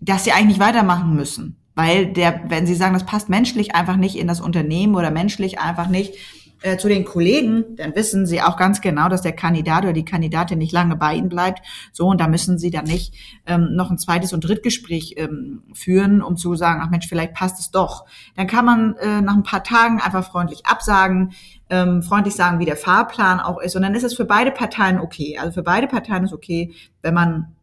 dass 0.00 0.24
Sie 0.24 0.32
eigentlich 0.32 0.60
weitermachen 0.60 1.14
müssen. 1.14 1.56
Weil 1.74 2.12
der, 2.12 2.44
wenn 2.48 2.66
Sie 2.66 2.76
sagen, 2.76 2.94
das 2.94 3.04
passt 3.06 3.28
menschlich 3.28 3.74
einfach 3.74 3.96
nicht 3.96 4.16
in 4.16 4.28
das 4.28 4.40
Unternehmen 4.40 4.94
oder 4.94 5.10
menschlich 5.10 5.58
einfach 5.58 5.88
nicht, 5.88 6.14
äh, 6.62 6.76
zu 6.76 6.88
den 6.88 7.04
Kollegen, 7.04 7.76
dann 7.76 7.94
wissen 7.94 8.26
sie 8.26 8.40
auch 8.40 8.56
ganz 8.56 8.80
genau, 8.80 9.08
dass 9.08 9.22
der 9.22 9.32
Kandidat 9.32 9.84
oder 9.84 9.92
die 9.92 10.04
Kandidatin 10.04 10.58
nicht 10.58 10.72
lange 10.72 10.96
bei 10.96 11.14
ihnen 11.14 11.28
bleibt. 11.28 11.60
So, 11.92 12.06
und 12.06 12.20
da 12.20 12.28
müssen 12.28 12.58
sie 12.58 12.70
dann 12.70 12.84
nicht 12.84 13.14
ähm, 13.46 13.74
noch 13.74 13.90
ein 13.90 13.98
zweites 13.98 14.32
und 14.32 14.40
Drittgespräch 14.40 15.14
ähm, 15.16 15.62
führen, 15.72 16.22
um 16.22 16.36
zu 16.36 16.54
sagen, 16.54 16.80
ach 16.82 16.90
Mensch, 16.90 17.06
vielleicht 17.06 17.34
passt 17.34 17.60
es 17.60 17.70
doch. 17.70 18.06
Dann 18.36 18.46
kann 18.46 18.64
man 18.64 18.96
äh, 18.96 19.20
nach 19.20 19.34
ein 19.34 19.42
paar 19.42 19.62
Tagen 19.64 20.00
einfach 20.00 20.30
freundlich 20.30 20.64
absagen, 20.66 21.32
ähm, 21.70 22.02
freundlich 22.02 22.34
sagen, 22.34 22.58
wie 22.58 22.66
der 22.66 22.76
Fahrplan 22.76 23.40
auch 23.40 23.60
ist. 23.60 23.76
Und 23.76 23.82
dann 23.82 23.94
ist 23.94 24.04
es 24.04 24.14
für 24.14 24.24
beide 24.24 24.50
Parteien 24.50 24.98
okay. 24.98 25.38
Also 25.38 25.52
für 25.52 25.62
beide 25.62 25.86
Parteien 25.86 26.24
ist 26.24 26.32
okay, 26.32 26.72
wenn 27.02 27.14
man, 27.14 27.54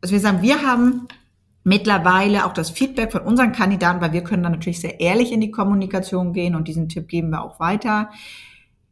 also 0.00 0.12
wir 0.12 0.20
sagen, 0.20 0.42
wir 0.42 0.62
haben 0.62 1.08
mittlerweile 1.68 2.46
auch 2.46 2.52
das 2.52 2.70
Feedback 2.70 3.12
von 3.12 3.20
unseren 3.20 3.52
Kandidaten, 3.52 4.00
weil 4.00 4.12
wir 4.12 4.24
können 4.24 4.42
dann 4.42 4.52
natürlich 4.52 4.80
sehr 4.80 5.00
ehrlich 5.00 5.30
in 5.30 5.40
die 5.40 5.50
Kommunikation 5.50 6.32
gehen 6.32 6.54
und 6.54 6.66
diesen 6.66 6.88
Tipp 6.88 7.08
geben 7.08 7.30
wir 7.30 7.42
auch 7.42 7.60
weiter. 7.60 8.10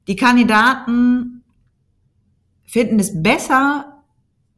Die 0.06 0.16
Kandidaten 0.16 1.42
finden 2.64 3.00
es 3.00 3.22
besser, 3.22 3.96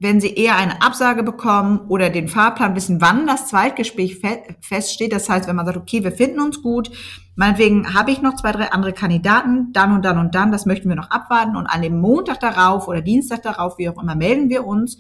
wenn 0.01 0.21
sie 0.21 0.35
eher 0.35 0.57
eine 0.57 0.81
Absage 0.81 1.23
bekommen 1.23 1.81
oder 1.89 2.09
den 2.11 2.29
Fahrplan 2.29 2.77
wissen, 2.77 3.01
wann 3.01 3.27
das 3.27 3.49
Zweitgespräch 3.49 4.21
feststeht. 4.61 5.13
Das 5.13 5.29
heißt, 5.29 5.49
wenn 5.49 5.57
man 5.57 5.67
sagt, 5.67 5.79
okay, 5.79 6.05
wir 6.05 6.13
finden 6.13 6.41
uns 6.41 6.63
gut, 6.63 6.91
meinetwegen 7.35 7.95
habe 7.95 8.13
ich 8.13 8.23
noch 8.23 8.37
zwei, 8.37 8.53
drei 8.53 8.71
andere 8.71 8.93
Kandidaten, 8.93 9.73
dann 9.73 9.93
und 9.93 10.05
dann 10.05 10.19
und 10.19 10.35
dann, 10.35 10.53
das 10.53 10.67
möchten 10.67 10.89
wir 10.89 10.97
noch 10.97 11.11
abwarten 11.11 11.57
und 11.57 11.67
an 11.67 11.83
dem 11.83 12.01
Montag 12.01 12.39
darauf 12.41 12.87
oder 12.87 13.01
Dienstag 13.01 13.43
darauf, 13.43 13.79
wie 13.79 13.89
auch 13.89 14.01
immer, 14.01 14.15
melden 14.15 14.49
wir 14.51 14.67
uns 14.67 14.99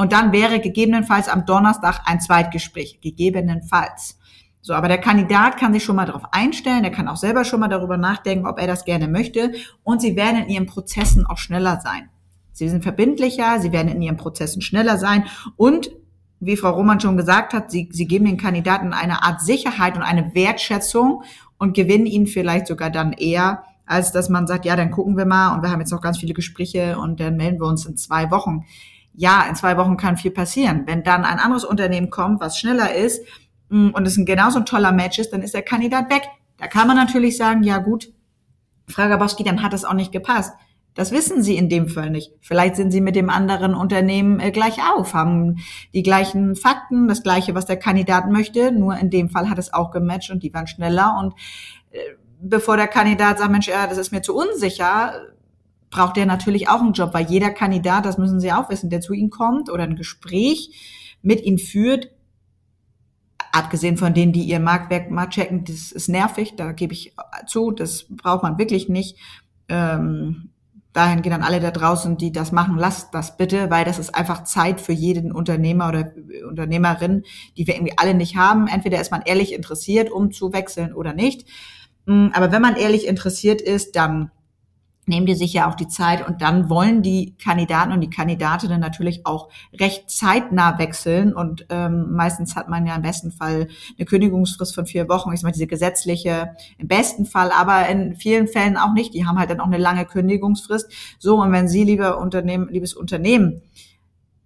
und 0.00 0.12
dann 0.12 0.32
wäre 0.32 0.60
gegebenenfalls 0.60 1.28
am 1.28 1.44
Donnerstag 1.44 2.00
ein 2.06 2.22
Zweitgespräch. 2.22 3.02
Gegebenenfalls. 3.02 4.18
So, 4.62 4.72
aber 4.72 4.88
der 4.88 4.96
Kandidat 4.96 5.58
kann 5.58 5.74
sich 5.74 5.84
schon 5.84 5.96
mal 5.96 6.06
darauf 6.06 6.22
einstellen, 6.32 6.84
er 6.84 6.90
kann 6.90 7.06
auch 7.06 7.18
selber 7.18 7.44
schon 7.44 7.60
mal 7.60 7.68
darüber 7.68 7.98
nachdenken, 7.98 8.46
ob 8.46 8.58
er 8.58 8.66
das 8.66 8.86
gerne 8.86 9.08
möchte. 9.08 9.52
Und 9.82 10.00
sie 10.00 10.16
werden 10.16 10.44
in 10.44 10.48
ihren 10.48 10.64
Prozessen 10.64 11.26
auch 11.26 11.36
schneller 11.36 11.82
sein. 11.82 12.08
Sie 12.50 12.66
sind 12.70 12.82
verbindlicher, 12.82 13.60
sie 13.60 13.72
werden 13.72 13.88
in 13.88 14.00
ihren 14.00 14.16
Prozessen 14.16 14.62
schneller 14.62 14.96
sein 14.96 15.26
und 15.56 15.90
wie 16.40 16.56
Frau 16.56 16.70
Roman 16.70 16.98
schon 16.98 17.18
gesagt 17.18 17.52
hat, 17.52 17.70
sie, 17.70 17.90
sie 17.92 18.06
geben 18.06 18.24
den 18.24 18.38
Kandidaten 18.38 18.94
eine 18.94 19.22
Art 19.22 19.42
Sicherheit 19.42 19.96
und 19.96 20.02
eine 20.02 20.34
Wertschätzung 20.34 21.24
und 21.58 21.76
gewinnen 21.76 22.06
ihn 22.06 22.26
vielleicht 22.26 22.68
sogar 22.68 22.88
dann 22.88 23.12
eher, 23.12 23.64
als 23.84 24.12
dass 24.12 24.30
man 24.30 24.46
sagt, 24.46 24.64
ja, 24.64 24.76
dann 24.76 24.92
gucken 24.92 25.18
wir 25.18 25.26
mal 25.26 25.54
und 25.54 25.62
wir 25.62 25.70
haben 25.70 25.80
jetzt 25.80 25.92
noch 25.92 26.00
ganz 26.00 26.16
viele 26.16 26.32
Gespräche 26.32 26.98
und 26.98 27.20
dann 27.20 27.36
melden 27.36 27.60
wir 27.60 27.66
uns 27.66 27.84
in 27.84 27.98
zwei 27.98 28.30
Wochen 28.30 28.64
ja, 29.14 29.46
in 29.48 29.56
zwei 29.56 29.76
Wochen 29.76 29.96
kann 29.96 30.16
viel 30.16 30.30
passieren. 30.30 30.84
Wenn 30.86 31.02
dann 31.02 31.24
ein 31.24 31.38
anderes 31.38 31.64
Unternehmen 31.64 32.10
kommt, 32.10 32.40
was 32.40 32.58
schneller 32.58 32.94
ist 32.94 33.22
mm, 33.68 33.90
und 33.90 34.06
es 34.06 34.16
ein 34.16 34.26
genauso 34.26 34.58
ein 34.58 34.66
toller 34.66 34.92
Match 34.92 35.18
ist, 35.18 35.32
dann 35.32 35.42
ist 35.42 35.54
der 35.54 35.62
Kandidat 35.62 36.10
weg. 36.10 36.28
Da 36.58 36.66
kann 36.66 36.86
man 36.86 36.96
natürlich 36.96 37.36
sagen, 37.36 37.62
ja 37.62 37.78
gut, 37.78 38.12
Frau 38.86 39.08
Gabowski, 39.08 39.44
dann 39.44 39.62
hat 39.62 39.74
es 39.74 39.84
auch 39.84 39.94
nicht 39.94 40.12
gepasst. 40.12 40.52
Das 40.94 41.12
wissen 41.12 41.42
Sie 41.42 41.56
in 41.56 41.68
dem 41.68 41.88
Fall 41.88 42.10
nicht. 42.10 42.32
Vielleicht 42.40 42.76
sind 42.76 42.90
Sie 42.90 43.00
mit 43.00 43.14
dem 43.14 43.30
anderen 43.30 43.74
Unternehmen 43.74 44.40
äh, 44.40 44.50
gleich 44.50 44.78
auf, 44.92 45.14
haben 45.14 45.58
die 45.94 46.02
gleichen 46.02 46.56
Fakten, 46.56 47.06
das 47.06 47.22
gleiche, 47.22 47.54
was 47.54 47.66
der 47.66 47.76
Kandidat 47.76 48.28
möchte. 48.28 48.72
Nur 48.72 48.96
in 48.96 49.08
dem 49.08 49.30
Fall 49.30 49.48
hat 49.48 49.58
es 49.58 49.72
auch 49.72 49.92
gematcht 49.92 50.30
und 50.30 50.42
die 50.42 50.52
waren 50.52 50.66
schneller. 50.66 51.16
Und 51.20 51.34
äh, 51.90 51.98
bevor 52.40 52.76
der 52.76 52.88
Kandidat 52.88 53.38
sagt, 53.38 53.52
Mensch, 53.52 53.68
ja, 53.68 53.86
das 53.86 53.98
ist 53.98 54.10
mir 54.10 54.22
zu 54.22 54.34
unsicher, 54.34 55.12
braucht 55.90 56.16
er 56.16 56.26
natürlich 56.26 56.68
auch 56.68 56.80
einen 56.80 56.92
Job, 56.92 57.12
weil 57.12 57.26
jeder 57.26 57.50
Kandidat, 57.50 58.06
das 58.06 58.18
müssen 58.18 58.40
Sie 58.40 58.52
auch 58.52 58.70
wissen, 58.70 58.90
der 58.90 59.00
zu 59.00 59.12
Ihnen 59.12 59.30
kommt 59.30 59.70
oder 59.70 59.82
ein 59.82 59.96
Gespräch 59.96 61.18
mit 61.22 61.42
Ihnen 61.42 61.58
führt, 61.58 62.10
abgesehen 63.52 63.96
von 63.96 64.14
denen, 64.14 64.32
die 64.32 64.44
ihr 64.44 64.60
Marktwerk 64.60 65.10
mal 65.10 65.28
checken, 65.28 65.64
das 65.64 65.92
ist 65.92 66.08
nervig, 66.08 66.54
da 66.56 66.72
gebe 66.72 66.92
ich 66.92 67.14
zu, 67.46 67.70
das 67.72 68.06
braucht 68.08 68.42
man 68.42 68.58
wirklich 68.58 68.88
nicht. 68.88 69.16
Ähm, 69.68 70.50
dahin 70.92 71.22
gehen 71.22 71.32
dann 71.32 71.42
alle 71.42 71.60
da 71.60 71.70
draußen, 71.70 72.16
die 72.16 72.32
das 72.32 72.52
machen, 72.52 72.76
lasst 72.76 73.14
das 73.14 73.36
bitte, 73.36 73.70
weil 73.70 73.84
das 73.84 73.98
ist 73.98 74.14
einfach 74.14 74.44
Zeit 74.44 74.80
für 74.80 74.92
jeden 74.92 75.32
Unternehmer 75.32 75.88
oder 75.88 76.12
Unternehmerin, 76.48 77.24
die 77.56 77.66
wir 77.66 77.74
irgendwie 77.74 77.98
alle 77.98 78.14
nicht 78.14 78.36
haben. 78.36 78.66
Entweder 78.66 79.00
ist 79.00 79.10
man 79.10 79.22
ehrlich 79.24 79.52
interessiert, 79.52 80.10
um 80.10 80.32
zu 80.32 80.52
wechseln 80.52 80.92
oder 80.92 81.12
nicht. 81.12 81.46
Mm, 82.06 82.28
aber 82.32 82.52
wenn 82.52 82.62
man 82.62 82.76
ehrlich 82.76 83.06
interessiert 83.06 83.60
ist, 83.60 83.96
dann 83.96 84.30
nehmen 85.06 85.26
die 85.26 85.34
sich 85.34 85.52
ja 85.52 85.68
auch 85.68 85.74
die 85.74 85.88
Zeit 85.88 86.26
und 86.26 86.40
dann 86.42 86.70
wollen 86.70 87.02
die 87.02 87.34
Kandidaten 87.42 87.92
und 87.92 88.00
die 88.00 88.10
Kandidatinnen 88.10 88.80
natürlich 88.80 89.26
auch 89.26 89.48
recht 89.78 90.10
zeitnah 90.10 90.78
wechseln 90.78 91.34
und 91.34 91.66
ähm, 91.68 92.12
meistens 92.12 92.54
hat 92.54 92.68
man 92.68 92.86
ja 92.86 92.94
im 92.94 93.02
besten 93.02 93.32
Fall 93.32 93.68
eine 93.98 94.06
Kündigungsfrist 94.06 94.74
von 94.74 94.86
vier 94.86 95.08
Wochen, 95.08 95.32
ich 95.32 95.42
mal 95.42 95.52
diese 95.52 95.66
gesetzliche 95.66 96.54
im 96.78 96.86
besten 96.86 97.26
Fall, 97.26 97.50
aber 97.50 97.88
in 97.88 98.14
vielen 98.14 98.46
Fällen 98.46 98.76
auch 98.76 98.92
nicht. 98.92 99.14
Die 99.14 99.26
haben 99.26 99.38
halt 99.38 99.50
dann 99.50 99.60
auch 99.60 99.66
eine 99.66 99.78
lange 99.78 100.04
Kündigungsfrist. 100.04 100.92
So 101.18 101.40
und 101.40 101.52
wenn 101.52 101.68
Sie, 101.68 101.84
lieber 101.84 102.18
Unternehmen, 102.18 102.68
liebes 102.68 102.94
Unternehmen, 102.94 103.62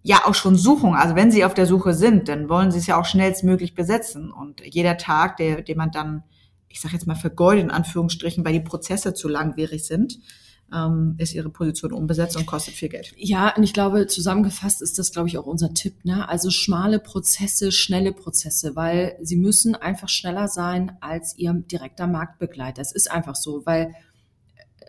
ja 0.03 0.23
auch 0.27 0.35
schon 0.35 0.57
suchen, 0.57 0.95
also 0.95 1.15
wenn 1.15 1.31
Sie 1.31 1.45
auf 1.45 1.55
der 1.55 1.67
Suche 1.67 1.95
sind, 1.95 2.29
dann 2.29 2.49
wollen 2.49 2.71
Sie 2.71 2.79
es 2.79 2.87
ja 2.87 2.99
auch 2.99 3.07
schnellstmöglich 3.07 3.75
besetzen 3.75 4.31
und 4.31 4.63
jeder 4.65 4.97
Tag, 4.97 5.37
der, 5.39 5.63
den 5.63 5.79
man 5.79 5.91
dann 5.91 6.25
ich 6.75 6.81
sage 6.81 6.95
jetzt 6.95 7.07
mal 7.07 7.15
vergeudet 7.15 7.63
in 7.63 7.71
Anführungsstrichen, 7.71 8.45
weil 8.45 8.53
die 8.53 8.59
Prozesse 8.59 9.15
zu 9.15 9.29
langwierig 9.29 9.87
sind, 9.87 10.19
ähm, 10.75 11.15
ist 11.19 11.35
ihre 11.35 11.51
Position 11.51 11.93
unbesetzt 11.93 12.37
und 12.37 12.47
kostet 12.47 12.75
viel 12.75 12.89
Geld. 12.89 13.13
Ja, 13.17 13.55
und 13.57 13.63
ich 13.63 13.73
glaube, 13.73 14.07
zusammengefasst 14.07 14.83
ist 14.83 14.99
das, 14.99 15.13
glaube 15.13 15.29
ich, 15.29 15.39
auch 15.39 15.47
unser 15.47 15.73
Tipp. 15.73 16.05
Ne? 16.05 16.29
Also 16.29 16.51
schmale 16.51 16.99
Prozesse, 16.99 17.71
schnelle 17.71 18.13
Prozesse, 18.13 18.75
weil 18.75 19.17
sie 19.23 19.37
müssen 19.37 19.75
einfach 19.75 20.09
schneller 20.09 20.49
sein 20.49 20.97
als 21.01 21.37
ihr 21.39 21.53
direkter 21.53 22.07
Marktbegleiter. 22.07 22.83
Es 22.83 22.93
ist 22.93 23.11
einfach 23.11 23.37
so, 23.37 23.65
weil 23.65 23.95
äh, 24.81 24.87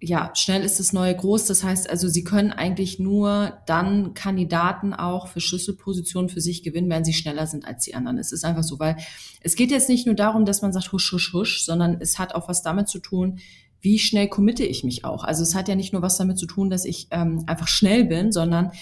ja, 0.00 0.30
schnell 0.34 0.64
ist 0.64 0.80
das 0.80 0.92
neue 0.94 1.14
groß. 1.14 1.46
Das 1.46 1.62
heißt 1.64 1.90
also, 1.90 2.08
sie 2.08 2.24
können 2.24 2.52
eigentlich 2.52 2.98
nur 2.98 3.58
dann 3.66 4.14
Kandidaten 4.14 4.94
auch 4.94 5.28
für 5.28 5.40
Schlüsselpositionen 5.40 6.30
für 6.30 6.40
sich 6.40 6.62
gewinnen, 6.62 6.88
wenn 6.88 7.04
sie 7.04 7.12
schneller 7.14 7.46
sind 7.46 7.66
als 7.66 7.84
die 7.84 7.94
anderen. 7.94 8.18
Es 8.18 8.32
ist 8.32 8.44
einfach 8.44 8.64
so, 8.64 8.78
weil 8.78 8.96
es 9.42 9.56
geht 9.56 9.70
jetzt 9.70 9.90
nicht 9.90 10.06
nur 10.06 10.14
darum, 10.14 10.46
dass 10.46 10.62
man 10.62 10.72
sagt 10.72 10.92
husch, 10.92 11.12
husch, 11.12 11.34
husch, 11.34 11.62
sondern 11.62 11.98
es 12.00 12.18
hat 12.18 12.34
auch 12.34 12.48
was 12.48 12.62
damit 12.62 12.88
zu 12.88 13.00
tun, 13.00 13.40
wie 13.84 13.98
schnell 13.98 14.28
committe 14.28 14.64
ich 14.64 14.82
mich 14.82 15.04
auch. 15.04 15.24
Also 15.24 15.42
es 15.42 15.54
hat 15.54 15.68
ja 15.68 15.74
nicht 15.74 15.92
nur 15.92 16.00
was 16.00 16.16
damit 16.16 16.38
zu 16.38 16.46
tun, 16.46 16.70
dass 16.70 16.86
ich 16.86 17.08
ähm, 17.10 17.44
einfach 17.46 17.68
schnell 17.68 18.04
bin, 18.04 18.32
sondern 18.32 18.72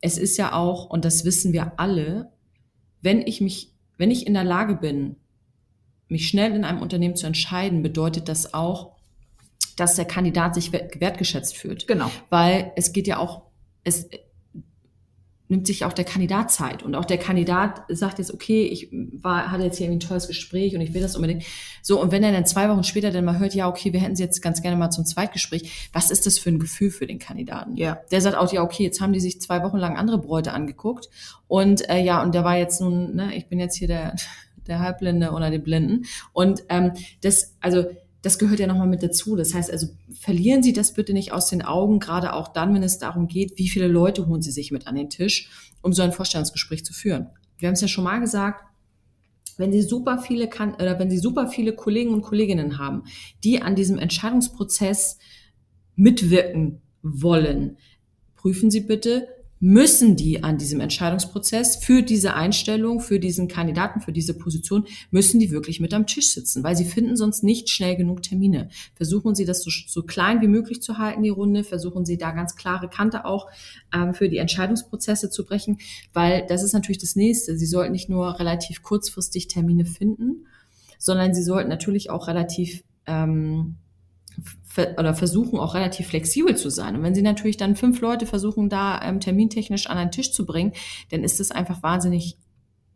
es 0.00 0.18
ist 0.18 0.36
ja 0.36 0.52
auch, 0.52 0.90
und 0.90 1.04
das 1.04 1.24
wissen 1.24 1.52
wir 1.52 1.78
alle, 1.78 2.32
wenn 3.00 3.22
ich 3.22 3.40
mich, 3.40 3.72
wenn 3.96 4.10
ich 4.10 4.26
in 4.26 4.34
der 4.34 4.42
Lage 4.42 4.74
bin, 4.74 5.14
mich 6.08 6.26
schnell 6.26 6.52
in 6.52 6.64
einem 6.64 6.82
Unternehmen 6.82 7.14
zu 7.14 7.28
entscheiden, 7.28 7.82
bedeutet 7.84 8.28
das 8.28 8.54
auch, 8.54 8.96
dass 9.76 9.94
der 9.94 10.04
Kandidat 10.04 10.56
sich 10.56 10.72
wertgeschätzt 10.72 11.56
fühlt. 11.56 11.86
Genau. 11.86 12.10
Weil 12.28 12.72
es 12.74 12.92
geht 12.92 13.06
ja 13.06 13.18
auch, 13.18 13.42
es, 13.84 14.08
nimmt 15.48 15.66
sich 15.66 15.84
auch 15.84 15.92
der 15.92 16.04
Kandidat 16.04 16.50
Zeit. 16.50 16.82
Und 16.82 16.94
auch 16.94 17.04
der 17.04 17.18
Kandidat 17.18 17.82
sagt 17.88 18.18
jetzt, 18.18 18.32
okay, 18.32 18.62
ich 18.62 18.88
war, 18.92 19.50
hatte 19.50 19.64
jetzt 19.64 19.76
hier 19.76 19.86
irgendwie 19.86 20.04
ein 20.04 20.08
tolles 20.08 20.26
Gespräch 20.26 20.74
und 20.74 20.80
ich 20.80 20.94
will 20.94 21.02
das 21.02 21.16
unbedingt. 21.16 21.44
So, 21.82 22.00
und 22.00 22.12
wenn 22.12 22.24
er 22.24 22.32
dann 22.32 22.46
zwei 22.46 22.68
Wochen 22.70 22.82
später 22.82 23.10
dann 23.10 23.26
mal 23.26 23.38
hört, 23.38 23.54
ja, 23.54 23.68
okay, 23.68 23.92
wir 23.92 24.00
hätten 24.00 24.16
sie 24.16 24.22
jetzt 24.22 24.40
ganz 24.40 24.62
gerne 24.62 24.76
mal 24.76 24.90
zum 24.90 25.04
Zweitgespräch, 25.04 25.90
was 25.92 26.10
ist 26.10 26.24
das 26.24 26.38
für 26.38 26.48
ein 26.48 26.58
Gefühl 26.58 26.90
für 26.90 27.06
den 27.06 27.18
Kandidaten? 27.18 27.76
Ja. 27.76 27.98
Der 28.10 28.22
sagt 28.22 28.36
auch, 28.36 28.50
ja, 28.52 28.62
okay, 28.62 28.84
jetzt 28.84 29.00
haben 29.02 29.12
die 29.12 29.20
sich 29.20 29.40
zwei 29.40 29.62
Wochen 29.62 29.76
lang 29.76 29.96
andere 29.96 30.18
Bräute 30.18 30.52
angeguckt. 30.52 31.10
Und 31.46 31.88
äh, 31.90 32.02
ja, 32.02 32.22
und 32.22 32.34
der 32.34 32.44
war 32.44 32.56
jetzt 32.56 32.80
nun, 32.80 33.14
ne, 33.14 33.36
ich 33.36 33.46
bin 33.46 33.60
jetzt 33.60 33.76
hier 33.76 33.88
der, 33.88 34.16
der 34.66 34.78
Halbblinde 34.78 35.32
oder 35.32 35.50
den 35.50 35.62
Blinden. 35.62 36.06
Und 36.32 36.64
ähm, 36.70 36.92
das, 37.20 37.54
also 37.60 37.84
das 38.24 38.38
gehört 38.38 38.58
ja 38.58 38.66
nochmal 38.66 38.88
mit 38.88 39.02
dazu. 39.02 39.36
Das 39.36 39.52
heißt 39.52 39.70
also, 39.70 39.88
verlieren 40.18 40.62
Sie 40.62 40.72
das 40.72 40.94
bitte 40.94 41.12
nicht 41.12 41.32
aus 41.32 41.50
den 41.50 41.60
Augen, 41.60 41.98
gerade 41.98 42.32
auch 42.32 42.48
dann, 42.48 42.74
wenn 42.74 42.82
es 42.82 42.98
darum 42.98 43.28
geht, 43.28 43.58
wie 43.58 43.68
viele 43.68 43.86
Leute 43.86 44.26
holen 44.26 44.40
Sie 44.40 44.50
sich 44.50 44.70
mit 44.70 44.86
an 44.86 44.94
den 44.94 45.10
Tisch, 45.10 45.50
um 45.82 45.92
so 45.92 46.02
ein 46.02 46.12
Vorstellungsgespräch 46.12 46.86
zu 46.86 46.94
führen. 46.94 47.28
Wir 47.58 47.68
haben 47.68 47.74
es 47.74 47.82
ja 47.82 47.88
schon 47.88 48.04
mal 48.04 48.20
gesagt, 48.20 48.64
wenn 49.58 49.72
Sie 49.72 49.82
super 49.82 50.18
viele 50.18 50.48
kann 50.48 50.74
oder 50.74 50.98
wenn 50.98 51.10
Sie 51.10 51.18
super 51.18 51.48
viele 51.48 51.74
Kollegen 51.74 52.14
und 52.14 52.22
Kolleginnen 52.22 52.78
haben, 52.78 53.02
die 53.44 53.60
an 53.60 53.76
diesem 53.76 53.98
Entscheidungsprozess 53.98 55.18
mitwirken 55.94 56.80
wollen, 57.02 57.76
prüfen 58.36 58.70
Sie 58.70 58.80
bitte, 58.80 59.28
müssen 59.66 60.14
die 60.14 60.44
an 60.44 60.58
diesem 60.58 60.80
Entscheidungsprozess 60.80 61.76
für 61.76 62.02
diese 62.02 62.34
Einstellung, 62.34 63.00
für 63.00 63.18
diesen 63.18 63.48
Kandidaten, 63.48 64.02
für 64.02 64.12
diese 64.12 64.34
Position, 64.34 64.84
müssen 65.10 65.40
die 65.40 65.50
wirklich 65.50 65.80
mit 65.80 65.94
am 65.94 66.06
Tisch 66.06 66.34
sitzen, 66.34 66.62
weil 66.62 66.76
sie 66.76 66.84
finden 66.84 67.16
sonst 67.16 67.42
nicht 67.42 67.70
schnell 67.70 67.96
genug 67.96 68.22
Termine. 68.22 68.68
Versuchen 68.94 69.34
Sie 69.34 69.46
das 69.46 69.62
so, 69.62 69.70
so 69.86 70.02
klein 70.02 70.42
wie 70.42 70.48
möglich 70.48 70.82
zu 70.82 70.98
halten, 70.98 71.22
die 71.22 71.30
Runde. 71.30 71.64
Versuchen 71.64 72.04
Sie 72.04 72.18
da 72.18 72.32
ganz 72.32 72.56
klare 72.56 72.90
Kante 72.90 73.24
auch 73.24 73.48
ähm, 73.94 74.12
für 74.12 74.28
die 74.28 74.36
Entscheidungsprozesse 74.36 75.30
zu 75.30 75.46
brechen, 75.46 75.78
weil 76.12 76.44
das 76.46 76.62
ist 76.62 76.74
natürlich 76.74 76.98
das 76.98 77.16
Nächste. 77.16 77.56
Sie 77.56 77.64
sollten 77.64 77.92
nicht 77.92 78.10
nur 78.10 78.38
relativ 78.38 78.82
kurzfristig 78.82 79.48
Termine 79.48 79.86
finden, 79.86 80.46
sondern 80.98 81.32
Sie 81.32 81.42
sollten 81.42 81.70
natürlich 81.70 82.10
auch 82.10 82.28
relativ 82.28 82.84
ähm, 83.06 83.76
oder 84.98 85.14
versuchen 85.14 85.58
auch 85.58 85.74
relativ 85.74 86.08
flexibel 86.08 86.56
zu 86.56 86.68
sein. 86.70 86.96
Und 86.96 87.02
wenn 87.02 87.14
Sie 87.14 87.22
natürlich 87.22 87.56
dann 87.56 87.76
fünf 87.76 88.00
Leute 88.00 88.26
versuchen, 88.26 88.68
da 88.68 89.00
ähm, 89.02 89.20
termintechnisch 89.20 89.88
an 89.88 89.98
einen 89.98 90.10
Tisch 90.10 90.32
zu 90.32 90.46
bringen, 90.46 90.72
dann 91.10 91.22
ist 91.22 91.40
das 91.40 91.50
einfach 91.50 91.82
wahnsinnig, 91.82 92.38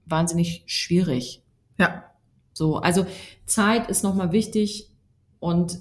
wahnsinnig 0.06 0.64
schwierig. 0.66 1.42
Ja. 1.78 2.04
So, 2.52 2.78
also 2.78 3.06
Zeit 3.46 3.88
ist 3.88 4.02
nochmal 4.02 4.32
wichtig 4.32 4.90
und 5.38 5.78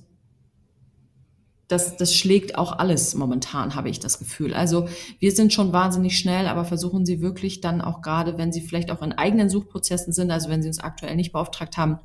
das, 1.67 1.97
das 1.97 2.15
schlägt 2.15 2.57
auch 2.57 2.71
alles 2.71 3.13
momentan, 3.15 3.75
habe 3.75 3.89
ich 3.89 3.99
das 3.99 4.19
Gefühl. 4.19 4.53
Also 4.53 4.87
wir 5.19 5.31
sind 5.31 5.51
schon 5.51 5.73
wahnsinnig 5.73 6.17
schnell, 6.17 6.47
aber 6.47 6.63
versuchen 6.63 7.05
Sie 7.05 7.21
wirklich 7.21 7.59
dann 7.59 7.81
auch 7.81 8.01
gerade, 8.01 8.37
wenn 8.37 8.53
Sie 8.53 8.61
vielleicht 8.61 8.89
auch 8.91 9.01
in 9.01 9.11
eigenen 9.11 9.49
Suchprozessen 9.49 10.13
sind, 10.13 10.31
also 10.31 10.49
wenn 10.49 10.61
Sie 10.61 10.69
uns 10.69 10.79
aktuell 10.79 11.15
nicht 11.15 11.33
beauftragt 11.33 11.75
haben, 11.77 11.99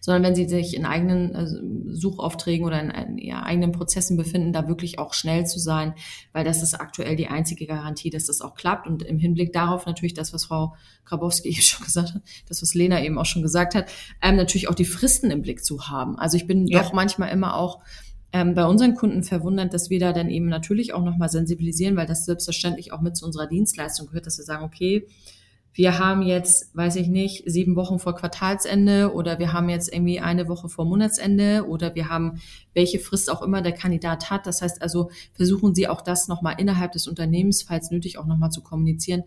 sondern 0.00 0.22
wenn 0.22 0.34
sie 0.34 0.48
sich 0.48 0.76
in 0.76 0.84
eigenen 0.84 1.34
äh, 1.34 1.94
Suchaufträgen 1.94 2.66
oder 2.66 2.80
in, 2.80 3.18
ja, 3.18 3.42
eigenen 3.42 3.72
Prozessen 3.72 4.16
befinden, 4.16 4.52
da 4.52 4.68
wirklich 4.68 4.98
auch 4.98 5.14
schnell 5.14 5.46
zu 5.46 5.58
sein, 5.58 5.94
weil 6.32 6.44
das 6.44 6.62
ist 6.62 6.74
aktuell 6.74 7.16
die 7.16 7.28
einzige 7.28 7.66
Garantie, 7.66 8.10
dass 8.10 8.26
das 8.26 8.40
auch 8.40 8.54
klappt. 8.54 8.86
Und 8.86 9.02
im 9.02 9.18
Hinblick 9.18 9.52
darauf 9.52 9.86
natürlich 9.86 10.14
das, 10.14 10.32
was 10.32 10.46
Frau 10.46 10.74
Grabowski 11.04 11.48
eben 11.50 11.62
schon 11.62 11.84
gesagt 11.84 12.14
hat, 12.14 12.22
das, 12.48 12.62
was 12.62 12.74
Lena 12.74 13.02
eben 13.02 13.18
auch 13.18 13.26
schon 13.26 13.42
gesagt 13.42 13.74
hat, 13.74 13.90
ähm, 14.22 14.36
natürlich 14.36 14.68
auch 14.68 14.74
die 14.74 14.84
Fristen 14.84 15.30
im 15.30 15.42
Blick 15.42 15.64
zu 15.64 15.88
haben. 15.88 16.18
Also 16.18 16.36
ich 16.36 16.46
bin 16.46 16.66
ja. 16.66 16.82
doch 16.82 16.92
manchmal 16.92 17.30
immer 17.30 17.56
auch 17.56 17.80
ähm, 18.32 18.54
bei 18.54 18.66
unseren 18.66 18.94
Kunden 18.94 19.22
verwundert, 19.22 19.72
dass 19.72 19.90
wir 19.90 19.98
da 19.98 20.12
dann 20.12 20.28
eben 20.28 20.48
natürlich 20.48 20.92
auch 20.92 21.02
nochmal 21.02 21.30
sensibilisieren, 21.30 21.96
weil 21.96 22.06
das 22.06 22.26
selbstverständlich 22.26 22.92
auch 22.92 23.00
mit 23.00 23.16
zu 23.16 23.24
unserer 23.24 23.46
Dienstleistung 23.46 24.06
gehört, 24.08 24.26
dass 24.26 24.38
wir 24.38 24.44
sagen, 24.44 24.64
okay, 24.64 25.06
wir 25.78 26.00
haben 26.00 26.22
jetzt, 26.22 26.76
weiß 26.76 26.96
ich 26.96 27.06
nicht, 27.06 27.44
sieben 27.46 27.76
Wochen 27.76 28.00
vor 28.00 28.16
Quartalsende 28.16 29.12
oder 29.14 29.38
wir 29.38 29.52
haben 29.52 29.68
jetzt 29.68 29.92
irgendwie 29.92 30.18
eine 30.18 30.48
Woche 30.48 30.68
vor 30.68 30.84
Monatsende 30.84 31.68
oder 31.68 31.94
wir 31.94 32.08
haben 32.08 32.40
welche 32.74 32.98
Frist 32.98 33.30
auch 33.30 33.42
immer 33.42 33.62
der 33.62 33.74
Kandidat 33.74 34.28
hat. 34.28 34.48
Das 34.48 34.60
heißt 34.60 34.82
also, 34.82 35.12
versuchen 35.34 35.76
Sie 35.76 35.86
auch 35.86 36.00
das 36.00 36.26
nochmal 36.26 36.56
innerhalb 36.58 36.90
des 36.90 37.06
Unternehmens, 37.06 37.62
falls 37.62 37.92
nötig, 37.92 38.18
auch 38.18 38.26
nochmal 38.26 38.50
zu 38.50 38.60
kommunizieren, 38.60 39.22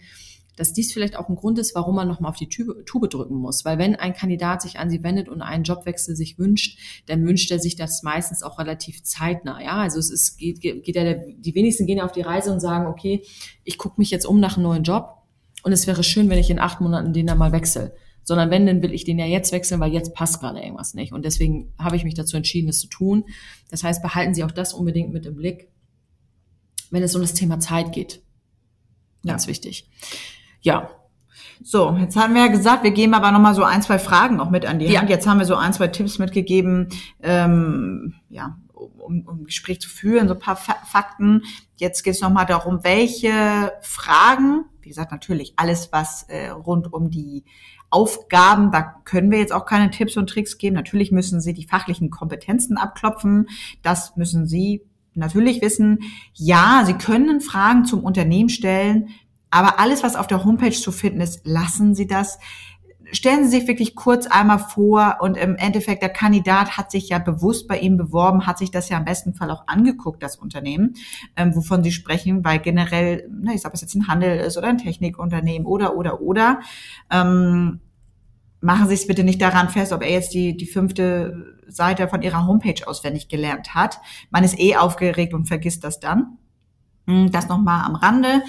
dass 0.57 0.73
dies 0.73 0.91
vielleicht 0.91 1.15
auch 1.15 1.29
ein 1.29 1.37
Grund 1.37 1.57
ist, 1.57 1.73
warum 1.73 1.95
man 1.95 2.09
nochmal 2.09 2.31
auf 2.31 2.35
die 2.35 2.49
Tube, 2.49 2.85
Tube 2.85 3.09
drücken 3.09 3.35
muss. 3.35 3.63
Weil 3.63 3.77
wenn 3.77 3.95
ein 3.95 4.11
Kandidat 4.11 4.61
sich 4.61 4.77
an 4.77 4.89
Sie 4.89 5.01
wendet 5.03 5.29
und 5.29 5.41
einen 5.41 5.63
Jobwechsel 5.63 6.17
sich 6.17 6.37
wünscht, 6.37 6.77
dann 7.05 7.25
wünscht 7.25 7.49
er 7.49 7.59
sich 7.59 7.77
das 7.77 8.03
meistens 8.03 8.43
auch 8.43 8.59
relativ 8.59 9.03
zeitnah. 9.03 9.63
Ja, 9.63 9.77
also 9.77 9.99
es 9.99 10.11
ist, 10.11 10.37
geht, 10.37 10.59
geht 10.59 10.95
ja, 10.97 11.13
die 11.13 11.55
wenigsten 11.55 11.85
gehen 11.85 12.01
auf 12.01 12.11
die 12.11 12.19
Reise 12.19 12.51
und 12.51 12.59
sagen, 12.59 12.87
okay, 12.87 13.23
ich 13.63 13.77
gucke 13.77 14.01
mich 14.01 14.11
jetzt 14.11 14.25
um 14.25 14.41
nach 14.41 14.57
einem 14.57 14.63
neuen 14.63 14.83
Job 14.83 15.20
und 15.63 15.71
es 15.71 15.87
wäre 15.87 16.03
schön, 16.03 16.29
wenn 16.29 16.39
ich 16.39 16.49
in 16.49 16.59
acht 16.59 16.81
Monaten 16.81 17.13
den 17.13 17.27
dann 17.27 17.37
mal 17.37 17.51
wechsle. 17.51 17.93
Sondern 18.23 18.51
wenn, 18.51 18.67
dann 18.67 18.83
will 18.83 18.93
ich 18.93 19.03
den 19.03 19.17
ja 19.17 19.25
jetzt 19.25 19.51
wechseln, 19.51 19.79
weil 19.79 19.91
jetzt 19.91 20.13
passt 20.13 20.39
gerade 20.39 20.59
irgendwas 20.59 20.93
nicht. 20.93 21.11
Und 21.11 21.25
deswegen 21.25 21.73
habe 21.79 21.95
ich 21.95 22.03
mich 22.03 22.13
dazu 22.13 22.37
entschieden, 22.37 22.67
das 22.67 22.79
zu 22.79 22.87
tun. 22.87 23.25
Das 23.71 23.83
heißt, 23.83 24.01
behalten 24.03 24.35
Sie 24.35 24.43
auch 24.43 24.51
das 24.51 24.73
unbedingt 24.73 25.11
mit 25.11 25.25
im 25.25 25.35
Blick, 25.35 25.69
wenn 26.91 27.01
es 27.01 27.15
um 27.15 27.21
das 27.21 27.33
Thema 27.33 27.59
Zeit 27.59 27.93
geht. 27.93 28.21
Ganz 29.25 29.45
ja. 29.45 29.49
wichtig. 29.49 29.89
Ja. 30.61 30.91
So, 31.63 31.95
jetzt 31.99 32.15
haben 32.15 32.33
wir 32.33 32.41
ja 32.45 32.51
gesagt, 32.51 32.83
wir 32.83 32.91
geben 32.91 33.13
aber 33.13 33.31
nochmal 33.31 33.53
so 33.53 33.63
ein, 33.63 33.81
zwei 33.81 33.99
Fragen 33.99 34.39
auch 34.39 34.49
mit 34.49 34.65
an 34.65 34.79
die 34.79 34.85
Ja. 34.87 35.01
Hand. 35.01 35.09
Jetzt 35.09 35.27
haben 35.27 35.39
wir 35.39 35.45
so 35.45 35.55
ein, 35.55 35.73
zwei 35.73 35.87
Tipps 35.87 36.17
mitgegeben, 36.17 36.89
ähm, 37.21 38.15
ja, 38.29 38.57
um, 38.73 39.27
um 39.27 39.41
ein 39.41 39.45
Gespräch 39.45 39.79
zu 39.79 39.89
führen, 39.89 40.27
so 40.27 40.33
ein 40.33 40.39
paar 40.39 40.55
Fa 40.55 40.75
Fakten. 40.85 41.43
Jetzt 41.77 42.03
geht 42.03 42.15
es 42.15 42.21
nochmal 42.21 42.45
darum, 42.45 42.83
welche 42.83 43.71
Fragen, 43.81 44.65
wie 44.81 44.89
gesagt, 44.89 45.11
natürlich 45.11 45.53
alles, 45.57 45.89
was 45.91 46.23
äh, 46.23 46.49
rund 46.49 46.91
um 46.91 47.11
die 47.11 47.43
Aufgaben, 47.91 48.71
da 48.71 48.81
können 49.03 49.29
wir 49.31 49.39
jetzt 49.39 49.53
auch 49.53 49.65
keine 49.65 49.91
Tipps 49.91 50.15
und 50.17 50.29
Tricks 50.29 50.57
geben. 50.57 50.75
Natürlich 50.75 51.11
müssen 51.11 51.41
Sie 51.41 51.53
die 51.53 51.67
fachlichen 51.67 52.09
Kompetenzen 52.09 52.77
abklopfen. 52.77 53.49
Das 53.83 54.15
müssen 54.15 54.47
Sie 54.47 54.81
natürlich 55.13 55.61
wissen. 55.61 55.99
Ja, 56.33 56.83
Sie 56.85 56.93
können 56.93 57.41
Fragen 57.41 57.83
zum 57.83 58.03
Unternehmen 58.03 58.47
stellen, 58.49 59.09
aber 59.51 59.79
alles, 59.79 60.01
was 60.01 60.15
auf 60.15 60.27
der 60.27 60.43
Homepage 60.45 60.71
zu 60.71 60.91
finden 60.91 61.21
ist, 61.21 61.41
lassen 61.45 61.93
Sie 61.93 62.07
das. 62.07 62.39
Stellen 63.13 63.43
Sie 63.43 63.57
sich 63.59 63.67
wirklich 63.67 63.95
kurz 63.95 64.25
einmal 64.25 64.59
vor 64.59 65.17
und 65.19 65.35
im 65.35 65.57
Endeffekt 65.57 66.01
der 66.01 66.09
Kandidat 66.09 66.77
hat 66.77 66.91
sich 66.91 67.09
ja 67.09 67.19
bewusst 67.19 67.67
bei 67.67 67.77
Ihnen 67.77 67.97
beworben, 67.97 68.47
hat 68.47 68.57
sich 68.57 68.71
das 68.71 68.87
ja 68.87 68.97
im 68.97 69.03
besten 69.03 69.33
Fall 69.33 69.51
auch 69.51 69.67
angeguckt, 69.67 70.23
das 70.23 70.37
Unternehmen, 70.37 70.93
ähm, 71.35 71.53
wovon 71.53 71.83
Sie 71.83 71.91
sprechen, 71.91 72.45
weil 72.45 72.59
generell, 72.59 73.27
ne, 73.29 73.53
ich 73.53 73.61
sage, 73.61 73.71
ob 73.71 73.75
es 73.75 73.81
jetzt 73.81 73.95
ein 73.95 74.07
Handel 74.07 74.37
ist 74.39 74.57
oder 74.57 74.69
ein 74.69 74.77
Technikunternehmen 74.77 75.67
oder, 75.67 75.97
oder, 75.97 76.21
oder, 76.21 76.61
ähm, 77.11 77.81
machen 78.61 78.87
Sie 78.87 78.93
es 78.93 79.07
bitte 79.07 79.23
nicht 79.25 79.41
daran 79.41 79.67
fest, 79.69 79.91
ob 79.91 80.03
er 80.03 80.11
jetzt 80.11 80.33
die, 80.33 80.55
die 80.55 80.67
fünfte 80.67 81.57
Seite 81.67 82.07
von 82.07 82.21
Ihrer 82.21 82.47
Homepage 82.47 82.87
auswendig 82.87 83.27
gelernt 83.27 83.75
hat. 83.75 83.99
Man 84.29 84.43
ist 84.43 84.57
eh 84.59 84.77
aufgeregt 84.77 85.33
und 85.33 85.47
vergisst 85.47 85.83
das 85.83 85.99
dann. 85.99 86.37
Hm, 87.07 87.31
Das 87.31 87.47
nochmal 87.49 87.83
am 87.85 87.95
Rande. 87.95 88.43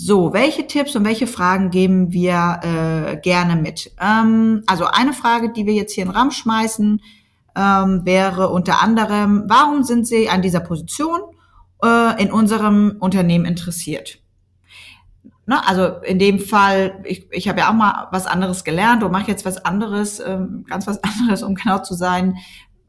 So, 0.00 0.32
welche 0.32 0.68
Tipps 0.68 0.94
und 0.94 1.04
welche 1.04 1.26
Fragen 1.26 1.70
geben 1.70 2.12
wir 2.12 2.60
äh, 2.62 3.16
gerne 3.16 3.56
mit? 3.56 3.90
Ähm, 4.00 4.62
also 4.68 4.84
eine 4.84 5.12
Frage, 5.12 5.52
die 5.52 5.66
wir 5.66 5.74
jetzt 5.74 5.92
hier 5.92 6.04
in 6.04 6.10
den 6.10 6.16
Raum 6.16 6.30
schmeißen, 6.30 7.02
ähm, 7.56 8.04
wäre 8.04 8.50
unter 8.50 8.80
anderem, 8.80 9.42
warum 9.48 9.82
sind 9.82 10.06
Sie 10.06 10.28
an 10.28 10.40
dieser 10.40 10.60
Position 10.60 11.22
äh, 11.82 12.22
in 12.22 12.30
unserem 12.30 12.94
Unternehmen 13.00 13.44
interessiert? 13.44 14.20
Ne, 15.46 15.66
also 15.66 16.00
in 16.04 16.20
dem 16.20 16.38
Fall, 16.38 17.02
ich, 17.02 17.26
ich 17.32 17.48
habe 17.48 17.58
ja 17.58 17.68
auch 17.68 17.74
mal 17.74 18.06
was 18.12 18.28
anderes 18.28 18.62
gelernt 18.62 19.02
und 19.02 19.10
mache 19.10 19.26
jetzt 19.32 19.44
was 19.44 19.64
anderes, 19.64 20.20
ähm, 20.20 20.64
ganz 20.68 20.86
was 20.86 21.02
anderes, 21.18 21.42
um 21.42 21.56
genau 21.56 21.80
zu 21.80 21.94
sein. 21.94 22.36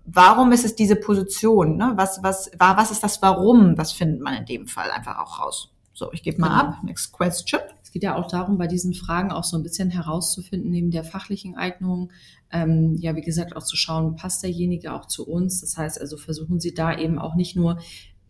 Warum 0.06 0.51
ist 0.51 0.63
es 0.63 0.75
diese 0.75 0.96
Position? 0.96 1.75
Ne? 1.75 1.94
Was, 1.96 2.22
was, 2.22 2.51
war, 2.60 2.78
was 2.78 2.92
ist 2.92 3.04
das 3.04 3.20
Warum? 3.24 3.75
Das 3.75 3.94
findet 3.94 4.22
man 4.22 4.36
in 4.36 4.46
dem 4.46 4.68
Fall 4.68 4.92
einfach 4.92 5.18
auch 5.18 5.39
raus. 5.39 5.72
So, 6.00 6.13
ich 6.13 6.24
gebe 6.24 6.39
mal 6.39 6.48
Genau. 6.48 6.62
ab. 6.77 6.84
Next 6.84 7.12
question. 7.12 7.60
Es 7.84 7.91
geht 7.91 8.03
ja 8.03 8.15
auch 8.15 8.27
darum, 8.27 8.58
bei 8.58 8.68
diesen 8.68 8.94
Fragen 8.94 9.32
auch 9.32 9.44
so 9.44 9.58
ein 9.58 9.63
bisschen 9.63 9.89
herauszufinden, 9.89 10.72
neben 10.72 10.91
der 10.91 11.03
fachlichen 11.03 11.56
Eignung, 11.58 12.12
ähm, 12.51 12.96
ja, 13.00 13.18
wie 13.18 13.22
gesagt, 13.22 13.53
auch 13.53 13.63
zu 13.63 13.75
schauen, 13.75 14.15
passt 14.15 14.41
derjenige 14.44 14.94
auch 14.94 15.08
zu 15.08 15.27
uns. 15.27 15.60
Das 15.60 15.75
heißt 15.75 16.00
also, 16.00 16.15
versuchen 16.15 16.62
Sie 16.62 16.74
da 16.74 16.98
eben 16.98 17.20
auch 17.20 17.36
nicht 17.36 17.58
nur 17.58 17.79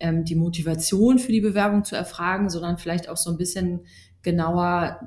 ähm, 0.00 0.24
die 0.24 0.34
Motivation 0.34 1.20
für 1.20 1.30
die 1.30 1.40
Bewerbung 1.40 1.84
zu 1.84 1.94
erfragen, 1.94 2.50
sondern 2.50 2.76
vielleicht 2.76 3.08
auch 3.08 3.16
so 3.16 3.30
ein 3.30 3.36
bisschen 3.36 3.80
genauer 4.22 4.98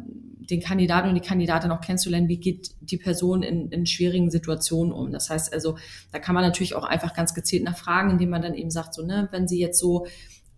den 0.49 0.61
Kandidaten 0.61 1.09
und 1.09 1.15
die 1.15 1.21
Kandidatin 1.21 1.71
auch 1.71 1.81
kennenzulernen, 1.81 2.29
wie 2.29 2.37
geht 2.37 2.71
die 2.79 2.97
Person 2.97 3.43
in, 3.43 3.69
in 3.71 3.85
schwierigen 3.85 4.31
Situationen 4.31 4.93
um. 4.93 5.11
Das 5.11 5.29
heißt 5.29 5.51
also, 5.53 5.77
da 6.13 6.19
kann 6.19 6.33
man 6.33 6.45
natürlich 6.45 6.75
auch 6.75 6.85
einfach 6.85 7.13
ganz 7.13 7.33
gezielt 7.33 7.65
nachfragen, 7.65 8.11
indem 8.11 8.29
man 8.29 8.41
dann 8.41 8.53
eben 8.53 8.71
sagt, 8.71 8.93
so, 8.93 9.05
ne, 9.05 9.27
wenn 9.31 9.49
Sie 9.49 9.59
jetzt 9.59 9.79
so 9.79 10.05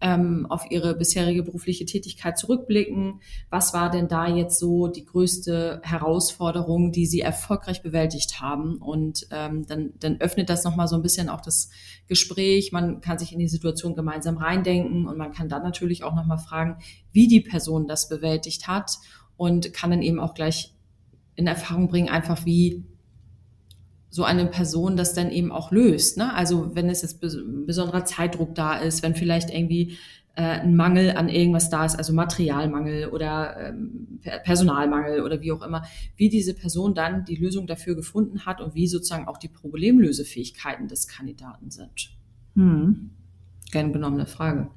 ähm, 0.02 0.46
auf 0.50 0.70
ihre 0.70 0.96
bisherige 0.96 1.44
berufliche 1.44 1.86
Tätigkeit 1.86 2.38
zurückblicken. 2.38 3.22
Was 3.50 3.74
war 3.74 3.90
denn 3.90 4.08
da 4.08 4.28
jetzt 4.28 4.60
so 4.60 4.88
die 4.88 5.06
größte 5.06 5.82
Herausforderung, 5.84 6.92
die 6.92 7.06
sie 7.06 7.22
erfolgreich 7.22 7.82
bewältigt 7.82 8.42
haben? 8.42 8.78
Und 8.78 9.28
ähm, 9.32 9.66
dann, 9.68 9.94
dann 10.00 10.20
öffnet 10.20 10.50
das 10.50 10.64
nochmal 10.64 10.88
so 10.88 10.96
ein 10.96 11.02
bisschen 11.02 11.30
auch 11.30 11.42
das 11.42 11.70
Gespräch. 12.08 12.72
Man 12.72 13.02
kann 13.02 13.18
sich 13.18 13.32
in 13.32 13.40
die 13.40 13.48
Situation 13.48 13.96
gemeinsam 13.96 14.38
reindenken 14.38 15.08
und 15.08 15.18
man 15.18 15.32
kann 15.32 15.50
dann 15.50 15.64
natürlich 15.64 16.04
auch 16.04 16.16
nochmal 16.16 16.40
fragen, 16.40 16.78
wie 17.12 17.28
die 17.28 17.42
Person 17.42 17.88
das 17.88 18.10
bewältigt 18.10 18.68
hat 18.68 18.98
und 19.38 19.74
kann 19.74 19.92
dann 19.92 20.02
eben 20.02 20.20
auch 20.20 20.34
gleich 20.34 20.74
in 21.36 21.48
Erfahrung 21.48 21.88
bringen, 21.88 22.10
einfach 22.10 22.46
wie 22.46 22.86
so 24.16 24.24
eine 24.24 24.46
Person 24.46 24.96
das 24.96 25.14
dann 25.14 25.30
eben 25.30 25.52
auch 25.52 25.72
löst. 25.72 26.18
Ne? 26.18 26.34
Also 26.34 26.74
wenn 26.74 26.90
es 26.90 27.02
jetzt 27.02 27.20
bes 27.20 27.38
besonderer 27.66 28.06
Zeitdruck 28.06 28.56
da 28.56 28.78
ist, 28.78 29.04
wenn 29.04 29.14
vielleicht 29.14 29.50
irgendwie 29.54 29.98
äh, 30.36 30.62
ein 30.62 30.78
Mangel 30.78 31.18
an 31.18 31.28
irgendwas 31.28 31.70
da 31.70 31.84
ist, 31.84 31.98
also 31.98 32.14
Materialmangel 32.14 33.10
oder 33.10 33.58
ähm, 33.60 34.20
Per- 34.22 34.40
Personalmangel 34.40 35.22
oder 35.22 35.42
wie 35.42 35.52
auch 35.52 35.62
immer, 35.62 35.84
wie 36.16 36.30
diese 36.30 36.54
Person 36.54 36.96
dann 36.96 37.26
die 37.26 37.36
Lösung 37.36 37.68
dafür 37.68 37.94
gefunden 37.94 38.46
hat 38.46 38.62
und 38.62 38.74
wie 38.74 38.88
sozusagen 38.88 39.28
auch 39.28 39.38
die 39.38 39.50
Problemlösefähigkeiten 39.50 40.88
des 40.88 41.10
Kandidaten 41.10 41.70
sind. 41.70 42.16
Hm. 42.56 43.10
Gern 43.74 43.92
genommene 43.92 44.28
Frage. 44.28 44.70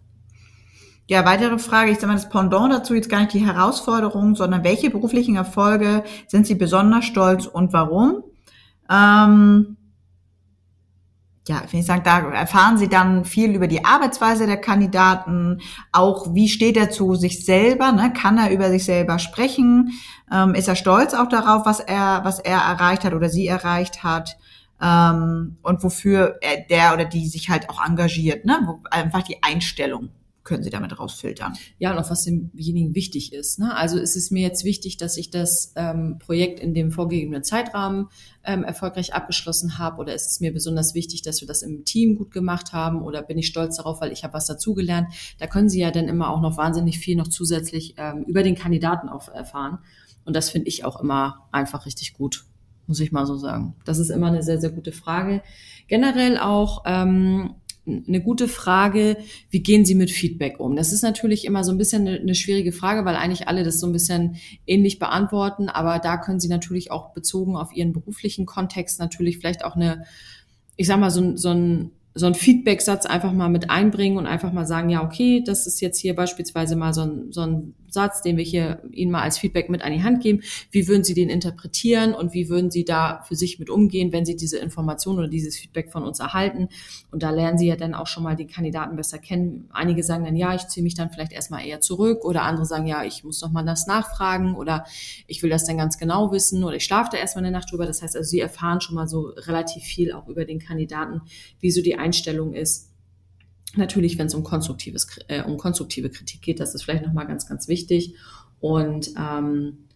Ja, 1.06 1.24
weitere 1.24 1.60
Frage. 1.60 1.92
Ich 1.92 1.98
sage 1.98 2.08
mal, 2.08 2.14
das 2.14 2.28
Pendant 2.28 2.72
dazu 2.72 2.92
jetzt 2.92 3.08
gar 3.08 3.20
nicht 3.20 3.34
die 3.34 3.46
Herausforderung, 3.46 4.34
sondern 4.34 4.64
welche 4.64 4.90
beruflichen 4.90 5.36
Erfolge 5.36 6.02
sind 6.26 6.44
Sie 6.44 6.56
besonders 6.56 7.04
stolz 7.04 7.46
und 7.46 7.72
warum? 7.72 8.24
Ähm, 8.90 9.76
ja, 11.48 11.62
ich 11.70 11.86
sagen, 11.86 12.02
da 12.04 12.18
erfahren 12.30 12.76
Sie 12.76 12.88
dann 12.88 13.24
viel 13.24 13.54
über 13.54 13.66
die 13.66 13.84
Arbeitsweise 13.84 14.46
der 14.46 14.60
Kandidaten, 14.60 15.60
auch 15.92 16.34
wie 16.34 16.48
steht 16.48 16.76
er 16.76 16.90
zu 16.90 17.14
sich 17.14 17.44
selber, 17.44 17.90
ne? 17.92 18.12
kann 18.12 18.36
er 18.38 18.50
über 18.50 18.68
sich 18.68 18.84
selber 18.84 19.18
sprechen, 19.18 19.92
ähm, 20.30 20.54
ist 20.54 20.68
er 20.68 20.76
stolz 20.76 21.14
auch 21.14 21.28
darauf, 21.28 21.64
was 21.64 21.80
er, 21.80 22.20
was 22.24 22.38
er 22.38 22.58
erreicht 22.58 23.04
hat 23.04 23.14
oder 23.14 23.30
sie 23.30 23.46
erreicht 23.46 24.02
hat 24.04 24.36
ähm, 24.82 25.56
und 25.62 25.82
wofür 25.82 26.36
er, 26.42 26.64
der 26.68 26.92
oder 26.92 27.06
die 27.06 27.26
sich 27.26 27.48
halt 27.48 27.70
auch 27.70 27.84
engagiert, 27.84 28.44
ne? 28.44 28.60
Wo, 28.66 28.80
einfach 28.90 29.22
die 29.22 29.42
Einstellung 29.42 30.10
können 30.48 30.64
Sie 30.64 30.70
damit 30.70 30.98
rausfiltern. 30.98 31.52
Ja, 31.78 31.92
und 31.92 31.98
auch 31.98 32.08
was 32.10 32.24
demjenigen 32.24 32.94
wichtig 32.94 33.34
ist. 33.34 33.58
Ne? 33.58 33.76
Also 33.76 33.98
ist 33.98 34.16
es 34.16 34.30
mir 34.30 34.40
jetzt 34.40 34.64
wichtig, 34.64 34.96
dass 34.96 35.18
ich 35.18 35.30
das 35.30 35.74
ähm, 35.76 36.18
Projekt 36.18 36.58
in 36.58 36.72
dem 36.72 36.90
vorgegebenen 36.90 37.44
Zeitrahmen 37.44 38.08
ähm, 38.44 38.64
erfolgreich 38.64 39.12
abgeschlossen 39.12 39.78
habe 39.78 39.98
oder 40.00 40.14
ist 40.14 40.30
es 40.30 40.40
mir 40.40 40.50
besonders 40.50 40.94
wichtig, 40.94 41.20
dass 41.20 41.42
wir 41.42 41.48
das 41.48 41.60
im 41.60 41.84
Team 41.84 42.16
gut 42.16 42.30
gemacht 42.30 42.72
haben 42.72 43.02
oder 43.02 43.22
bin 43.22 43.36
ich 43.36 43.46
stolz 43.46 43.76
darauf, 43.76 44.00
weil 44.00 44.10
ich 44.10 44.24
habe 44.24 44.32
was 44.32 44.46
dazugelernt. 44.46 45.08
Da 45.38 45.46
können 45.46 45.68
Sie 45.68 45.80
ja 45.80 45.90
dann 45.90 46.08
immer 46.08 46.30
auch 46.30 46.40
noch 46.40 46.56
wahnsinnig 46.56 46.98
viel 46.98 47.16
noch 47.16 47.28
zusätzlich 47.28 47.94
ähm, 47.98 48.24
über 48.26 48.42
den 48.42 48.54
Kandidaten 48.54 49.10
auch 49.10 49.28
erfahren. 49.28 49.80
Und 50.24 50.34
das 50.34 50.48
finde 50.48 50.68
ich 50.68 50.82
auch 50.86 50.98
immer 50.98 51.46
einfach 51.52 51.84
richtig 51.84 52.14
gut, 52.14 52.46
muss 52.86 53.00
ich 53.00 53.12
mal 53.12 53.26
so 53.26 53.36
sagen. 53.36 53.76
Das 53.84 53.98
ist 53.98 54.08
immer 54.08 54.28
eine 54.28 54.42
sehr, 54.42 54.58
sehr 54.58 54.70
gute 54.70 54.92
Frage. 54.92 55.42
Generell 55.88 56.38
auch 56.38 56.84
ähm, 56.86 57.54
eine 57.88 58.20
gute 58.20 58.48
Frage, 58.48 59.16
wie 59.50 59.62
gehen 59.62 59.84
Sie 59.84 59.94
mit 59.94 60.10
Feedback 60.10 60.60
um? 60.60 60.76
Das 60.76 60.92
ist 60.92 61.02
natürlich 61.02 61.44
immer 61.44 61.64
so 61.64 61.72
ein 61.72 61.78
bisschen 61.78 62.06
eine, 62.06 62.34
schwierige 62.34 62.72
Frage, 62.72 63.04
weil 63.04 63.16
eigentlich 63.16 63.48
alle 63.48 63.64
das 63.64 63.80
so 63.80 63.86
ein 63.86 63.92
bisschen 63.92 64.36
ähnlich 64.66 64.98
beantworten, 64.98 65.68
aber 65.68 65.98
da 65.98 66.16
können 66.16 66.40
Sie 66.40 66.48
natürlich 66.48 66.90
auch 66.90 67.12
bezogen 67.12 67.56
auf 67.56 67.74
Ihren 67.74 67.92
beruflichen 67.92 68.46
Kontext 68.46 69.00
natürlich 69.00 69.38
vielleicht 69.38 69.64
auch 69.64 69.76
eine, 69.76 70.04
ich 70.76 70.86
sag 70.86 71.00
mal, 71.00 71.10
so, 71.10 71.36
so 71.36 71.50
ein 71.50 71.90
so 72.14 72.26
einen 72.26 72.34
Feedback-Satz 72.34 73.06
einfach 73.06 73.32
mal 73.32 73.48
mit 73.48 73.70
einbringen 73.70 74.18
und 74.18 74.26
einfach 74.26 74.52
mal 74.52 74.66
sagen, 74.66 74.88
ja, 74.88 75.04
okay, 75.04 75.42
das 75.44 75.66
ist 75.66 75.80
jetzt 75.80 75.98
hier 75.98 76.14
beispielsweise 76.16 76.74
mal 76.74 76.92
so 76.92 77.02
ein, 77.02 77.32
so 77.32 77.42
ein 77.42 77.74
Satz, 77.92 78.22
den 78.22 78.36
wir 78.36 78.44
hier 78.44 78.82
Ihnen 78.92 79.10
mal 79.10 79.22
als 79.22 79.38
Feedback 79.38 79.68
mit 79.68 79.82
an 79.82 79.92
die 79.92 80.02
Hand 80.02 80.22
geben. 80.22 80.42
Wie 80.70 80.88
würden 80.88 81.04
Sie 81.04 81.14
den 81.14 81.28
interpretieren 81.28 82.14
und 82.14 82.34
wie 82.34 82.48
würden 82.48 82.70
Sie 82.70 82.84
da 82.84 83.22
für 83.26 83.36
sich 83.36 83.58
mit 83.58 83.70
umgehen, 83.70 84.12
wenn 84.12 84.24
Sie 84.24 84.36
diese 84.36 84.58
Information 84.58 85.18
oder 85.18 85.28
dieses 85.28 85.56
Feedback 85.56 85.90
von 85.90 86.04
uns 86.04 86.20
erhalten? 86.20 86.68
Und 87.10 87.22
da 87.22 87.30
lernen 87.30 87.58
Sie 87.58 87.66
ja 87.66 87.76
dann 87.76 87.94
auch 87.94 88.06
schon 88.06 88.22
mal 88.22 88.36
die 88.36 88.46
Kandidaten 88.46 88.96
besser 88.96 89.18
kennen. 89.18 89.68
Einige 89.72 90.02
sagen 90.02 90.24
dann, 90.24 90.36
ja, 90.36 90.54
ich 90.54 90.66
ziehe 90.68 90.84
mich 90.84 90.94
dann 90.94 91.10
vielleicht 91.10 91.32
erstmal 91.32 91.66
eher 91.66 91.80
zurück 91.80 92.24
oder 92.24 92.42
andere 92.42 92.66
sagen, 92.66 92.86
ja, 92.86 93.04
ich 93.04 93.24
muss 93.24 93.40
noch 93.40 93.50
mal 93.50 93.64
das 93.64 93.86
nachfragen 93.86 94.54
oder 94.54 94.84
ich 95.26 95.42
will 95.42 95.50
das 95.50 95.64
dann 95.64 95.76
ganz 95.76 95.98
genau 95.98 96.32
wissen 96.32 96.64
oder 96.64 96.76
ich 96.76 96.84
schlafe 96.84 97.10
da 97.12 97.18
erstmal 97.18 97.44
eine 97.44 97.56
Nacht 97.56 97.70
drüber. 97.70 97.86
Das 97.86 98.02
heißt 98.02 98.16
also, 98.16 98.28
Sie 98.28 98.40
erfahren 98.40 98.80
schon 98.80 98.94
mal 98.94 99.08
so 99.08 99.32
relativ 99.36 99.82
viel 99.82 100.12
auch 100.12 100.28
über 100.28 100.44
den 100.44 100.58
Kandidaten, 100.58 101.22
wie 101.60 101.70
so 101.70 101.82
die 101.82 101.96
Einstellung 101.96 102.52
ist. 102.54 102.88
Natürlich, 103.76 104.18
wenn 104.18 104.26
es 104.26 104.34
um 104.34 104.44
konstruktives, 104.44 105.06
äh, 105.28 105.42
um 105.42 105.58
konstruktive 105.58 106.10
Kritik 106.10 106.42
geht, 106.42 106.60
das 106.60 106.74
ist 106.74 106.82
vielleicht 106.82 107.04
nochmal 107.04 107.26
ganz, 107.26 107.46
ganz 107.46 107.68
wichtig. 107.68 108.14
Und 108.60 109.10
ähm, 109.18 109.88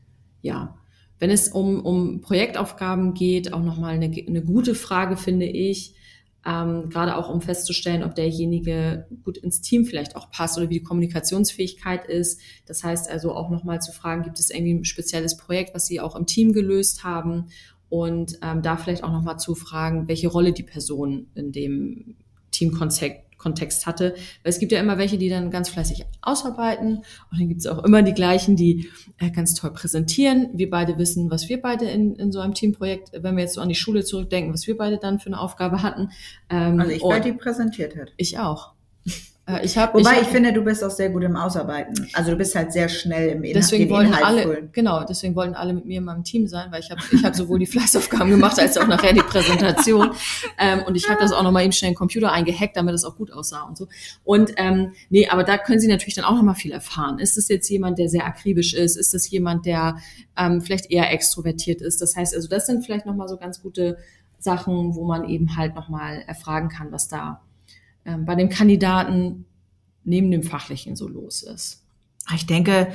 ja, 0.42 0.76
wenn 1.18 1.30
es 1.30 1.48
um, 1.48 1.80
um 1.84 2.20
Projektaufgaben 2.20 3.14
geht, 3.14 3.52
auch 3.52 3.62
nochmal 3.62 3.94
eine, 3.94 4.12
eine 4.26 4.42
gute 4.42 4.74
Frage, 4.74 5.16
finde 5.16 5.46
ich, 5.46 5.94
ähm, 6.44 6.88
gerade 6.88 7.16
auch 7.16 7.28
um 7.28 7.40
festzustellen, 7.40 8.02
ob 8.02 8.14
derjenige 8.14 9.06
gut 9.22 9.38
ins 9.38 9.60
Team 9.60 9.84
vielleicht 9.84 10.16
auch 10.16 10.30
passt 10.30 10.58
oder 10.58 10.68
wie 10.68 10.80
die 10.80 10.82
Kommunikationsfähigkeit 10.82 12.06
ist. 12.06 12.40
Das 12.66 12.82
heißt 12.82 13.08
also 13.08 13.32
auch 13.32 13.50
nochmal 13.50 13.80
zu 13.80 13.92
fragen, 13.92 14.24
gibt 14.24 14.40
es 14.40 14.50
irgendwie 14.50 14.74
ein 14.74 14.84
spezielles 14.84 15.36
Projekt, 15.36 15.74
was 15.74 15.86
Sie 15.86 16.00
auch 16.00 16.16
im 16.16 16.26
Team 16.26 16.52
gelöst 16.52 17.04
haben 17.04 17.46
und 17.88 18.38
ähm, 18.42 18.62
da 18.62 18.76
vielleicht 18.76 19.04
auch 19.04 19.12
nochmal 19.12 19.38
zu 19.38 19.54
fragen, 19.54 20.08
welche 20.08 20.28
Rolle 20.28 20.52
die 20.52 20.64
Person 20.64 21.28
in 21.34 21.52
dem 21.52 22.16
Teamkonzept 22.50 23.31
Kontext 23.42 23.86
hatte. 23.86 24.14
Weil 24.42 24.50
es 24.50 24.58
gibt 24.58 24.72
ja 24.72 24.80
immer 24.80 24.98
welche, 24.98 25.18
die 25.18 25.28
dann 25.28 25.50
ganz 25.50 25.68
fleißig 25.68 26.04
ausarbeiten 26.22 26.98
und 27.30 27.40
dann 27.40 27.48
gibt 27.48 27.60
es 27.60 27.66
auch 27.66 27.84
immer 27.84 28.02
die 28.02 28.14
gleichen, 28.14 28.56
die 28.56 28.88
äh, 29.18 29.30
ganz 29.30 29.54
toll 29.54 29.72
präsentieren. 29.72 30.50
Wir 30.54 30.70
beide 30.70 30.98
wissen, 30.98 31.30
was 31.30 31.48
wir 31.48 31.60
beide 31.60 31.86
in, 31.86 32.14
in 32.16 32.32
so 32.32 32.40
einem 32.40 32.54
Teamprojekt, 32.54 33.10
wenn 33.14 33.36
wir 33.36 33.42
jetzt 33.42 33.54
so 33.54 33.60
an 33.60 33.68
die 33.68 33.74
Schule 33.74 34.04
zurückdenken, 34.04 34.52
was 34.52 34.66
wir 34.66 34.76
beide 34.76 34.98
dann 34.98 35.18
für 35.18 35.26
eine 35.26 35.40
Aufgabe 35.40 35.82
hatten. 35.82 36.10
Ähm, 36.48 36.80
also 36.80 36.92
ich, 36.92 37.02
weil 37.02 37.20
die 37.20 37.32
präsentiert 37.32 37.96
hat. 37.96 38.12
Ich 38.16 38.38
auch. 38.38 38.71
Äh, 39.52 39.64
ich 39.64 39.76
hab, 39.78 39.94
Wobei 39.94 40.00
ich, 40.00 40.16
hab, 40.16 40.22
ich, 40.22 40.28
finde, 40.28 40.52
du 40.52 40.62
bist 40.62 40.82
auch 40.82 40.90
sehr 40.90 41.10
gut 41.10 41.22
im 41.22 41.36
Ausarbeiten. 41.36 42.08
Also 42.12 42.30
du 42.32 42.36
bist 42.36 42.54
halt 42.54 42.72
sehr 42.72 42.88
schnell 42.88 43.30
im 43.30 43.44
Inhalt. 43.44 43.56
Deswegen 43.56 43.90
wollten 43.90 44.14
alle, 44.14 44.42
füllen. 44.42 44.70
genau, 44.72 45.04
deswegen 45.04 45.34
wollten 45.34 45.54
alle 45.54 45.72
mit 45.72 45.84
mir 45.84 45.98
in 45.98 46.04
meinem 46.04 46.24
Team 46.24 46.46
sein, 46.46 46.70
weil 46.70 46.80
ich 46.80 46.90
habe 46.90 47.00
ich 47.12 47.24
hab 47.24 47.34
sowohl 47.34 47.58
die 47.58 47.66
Fleißaufgaben 47.66 48.30
gemacht 48.30 48.58
als 48.58 48.76
auch 48.76 48.86
nachher 48.86 49.12
die 49.12 49.20
Präsentation. 49.20 50.10
ähm, 50.58 50.82
und 50.86 50.96
ich 50.96 51.08
habe 51.08 51.20
das 51.20 51.32
auch 51.32 51.42
nochmal 51.42 51.64
eben 51.64 51.72
schnell 51.72 51.90
in 51.90 51.92
den 51.92 51.98
Computer 51.98 52.32
eingehackt, 52.32 52.76
damit 52.76 52.94
es 52.94 53.04
auch 53.04 53.16
gut 53.16 53.32
aussah 53.32 53.62
und 53.62 53.76
so. 53.76 53.88
Und 54.24 54.52
ähm, 54.56 54.92
nee, 55.10 55.28
aber 55.28 55.44
da 55.44 55.58
können 55.58 55.80
Sie 55.80 55.88
natürlich 55.88 56.14
dann 56.14 56.24
auch 56.24 56.34
nochmal 56.34 56.54
viel 56.54 56.72
erfahren. 56.72 57.18
Ist 57.18 57.36
es 57.38 57.48
jetzt 57.48 57.68
jemand, 57.68 57.98
der 57.98 58.08
sehr 58.08 58.26
akribisch 58.26 58.74
ist? 58.74 58.96
Ist 58.96 59.14
es 59.14 59.30
jemand, 59.30 59.66
der 59.66 59.96
ähm, 60.36 60.60
vielleicht 60.60 60.90
eher 60.90 61.10
extrovertiert 61.12 61.80
ist? 61.80 62.00
Das 62.00 62.16
heißt, 62.16 62.34
also 62.34 62.48
das 62.48 62.66
sind 62.66 62.84
vielleicht 62.84 63.06
nochmal 63.06 63.28
so 63.28 63.36
ganz 63.36 63.62
gute 63.62 63.98
Sachen, 64.38 64.94
wo 64.96 65.04
man 65.04 65.28
eben 65.28 65.56
halt 65.56 65.74
nochmal 65.74 66.22
erfragen 66.26 66.68
kann, 66.68 66.90
was 66.90 67.08
da 67.08 67.40
bei 68.04 68.34
dem 68.34 68.48
Kandidaten 68.48 69.46
neben 70.04 70.30
dem 70.30 70.42
Fachlichen 70.42 70.96
so 70.96 71.08
los 71.08 71.42
ist. 71.42 71.84
Ich 72.34 72.46
denke, 72.46 72.92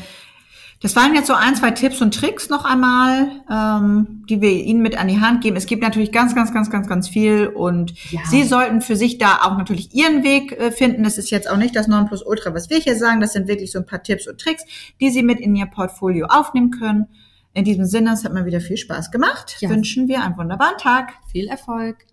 das 0.80 0.96
waren 0.96 1.16
jetzt 1.16 1.28
so 1.28 1.34
ein, 1.34 1.56
zwei 1.56 1.72
Tipps 1.72 2.02
und 2.02 2.14
Tricks 2.14 2.50
noch 2.50 2.64
einmal, 2.64 3.42
ähm, 3.50 4.24
die 4.30 4.42
wir 4.42 4.52
Ihnen 4.52 4.84
mit 4.84 4.98
an 4.98 5.08
die 5.08 5.20
Hand 5.20 5.42
geben. 5.42 5.56
Es 5.56 5.66
gibt 5.66 5.82
natürlich 5.82 6.12
ganz, 6.12 6.36
ganz, 6.36 6.54
ganz, 6.54 6.70
ganz, 6.70 6.88
ganz 6.88 7.10
viel 7.10 7.48
und 7.48 7.94
ja. 8.12 8.22
Sie 8.30 8.44
sollten 8.44 8.82
für 8.82 8.96
sich 8.96 9.18
da 9.18 9.40
auch 9.42 9.58
natürlich 9.58 9.96
Ihren 9.96 10.24
Weg 10.24 10.52
äh, 10.52 10.72
finden. 10.72 11.04
Das 11.04 11.18
ist 11.18 11.32
jetzt 11.32 11.50
auch 11.50 11.58
nicht 11.58 11.76
das 11.76 11.88
Nonplusultra, 11.88 12.54
was 12.54 12.70
wir 12.70 12.78
hier 12.78 12.96
sagen. 12.96 13.22
Das 13.22 13.34
sind 13.34 13.48
wirklich 13.48 13.72
so 13.72 13.80
ein 13.80 13.88
paar 13.88 14.04
Tipps 14.04 14.28
und 14.28 14.40
Tricks, 14.40 14.64
die 15.02 15.10
Sie 15.10 15.24
mit 15.24 15.40
in 15.40 15.56
Ihr 15.56 15.66
Portfolio 15.66 16.28
aufnehmen 16.28 16.70
können. 16.70 17.08
In 17.54 17.66
diesem 17.66 17.86
Sinne, 17.86 18.14
es 18.14 18.24
hat 18.24 18.34
mir 18.34 18.46
wieder 18.46 18.62
viel 18.62 18.78
Spaß 18.78 19.10
gemacht. 19.10 19.58
Ja. 19.62 19.70
Wünschen 19.72 20.08
wir 20.08 20.24
einen 20.24 20.38
wunderbaren 20.38 20.78
Tag. 20.78 21.14
Viel 21.32 21.48
Erfolg. 21.48 22.06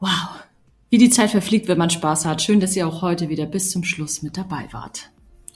Wow. 0.00 0.44
Wie 0.92 0.98
die 0.98 1.08
Zeit 1.08 1.30
verfliegt, 1.30 1.68
wenn 1.68 1.78
man 1.78 1.88
Spaß 1.88 2.26
hat. 2.26 2.42
Schön, 2.42 2.60
dass 2.60 2.76
ihr 2.76 2.86
auch 2.86 3.00
heute 3.00 3.30
wieder 3.30 3.46
bis 3.46 3.70
zum 3.70 3.82
Schluss 3.82 4.20
mit 4.20 4.36
dabei 4.36 4.68
wart. 4.72 5.10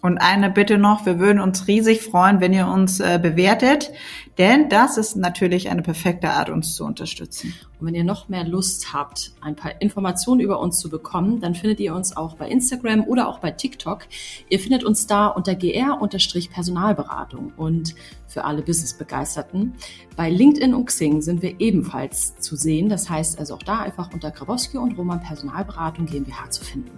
Und 0.06 0.18
eine 0.18 0.50
Bitte 0.50 0.78
noch, 0.78 1.04
wir 1.04 1.18
würden 1.18 1.40
uns 1.40 1.66
riesig 1.66 2.00
freuen, 2.02 2.40
wenn 2.40 2.52
ihr 2.52 2.68
uns 2.68 3.00
äh, 3.00 3.18
bewertet, 3.20 3.90
denn 4.38 4.68
das 4.68 4.98
ist 4.98 5.16
natürlich 5.16 5.68
eine 5.68 5.82
perfekte 5.82 6.30
Art, 6.30 6.48
uns 6.48 6.76
zu 6.76 6.84
unterstützen. 6.84 7.54
Und 7.80 7.88
wenn 7.88 7.94
ihr 7.96 8.04
noch 8.04 8.28
mehr 8.28 8.44
Lust 8.44 8.92
habt, 8.92 9.32
ein 9.40 9.56
paar 9.56 9.80
Informationen 9.80 10.40
über 10.40 10.60
uns 10.60 10.78
zu 10.78 10.90
bekommen, 10.90 11.40
dann 11.40 11.56
findet 11.56 11.80
ihr 11.80 11.92
uns 11.92 12.16
auch 12.16 12.36
bei 12.36 12.48
Instagram 12.48 13.02
oder 13.02 13.26
auch 13.28 13.40
bei 13.40 13.50
TikTok. 13.50 14.06
Ihr 14.48 14.60
findet 14.60 14.84
uns 14.84 15.08
da 15.08 15.26
unter 15.26 15.56
gr-personalberatung 15.56 17.52
und 17.56 17.96
für 18.28 18.44
alle 18.44 18.62
Business-Begeisterten. 18.62 19.74
Bei 20.16 20.30
LinkedIn 20.30 20.74
und 20.74 20.86
Xing 20.86 21.20
sind 21.20 21.42
wir 21.42 21.58
ebenfalls 21.58 22.36
zu 22.38 22.54
sehen. 22.54 22.88
Das 22.88 23.10
heißt 23.10 23.38
also 23.38 23.54
auch 23.54 23.62
da 23.62 23.80
einfach 23.80 24.12
unter 24.12 24.30
Grabowski 24.30 24.78
und 24.78 24.96
Roman 24.96 25.20
Personalberatung 25.20 26.06
GmbH 26.06 26.50
zu 26.50 26.64
finden. 26.64 26.92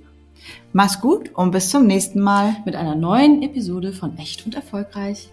Mach's 0.73 1.01
gut 1.01 1.31
und 1.35 1.51
bis 1.51 1.69
zum 1.69 1.85
nächsten 1.87 2.21
Mal 2.21 2.57
mit 2.65 2.77
einer 2.77 2.95
neuen 2.95 3.43
Episode 3.43 3.93
von 3.93 4.17
Echt 4.19 4.47
und 4.47 4.55
Erfolgreich. 4.55 5.31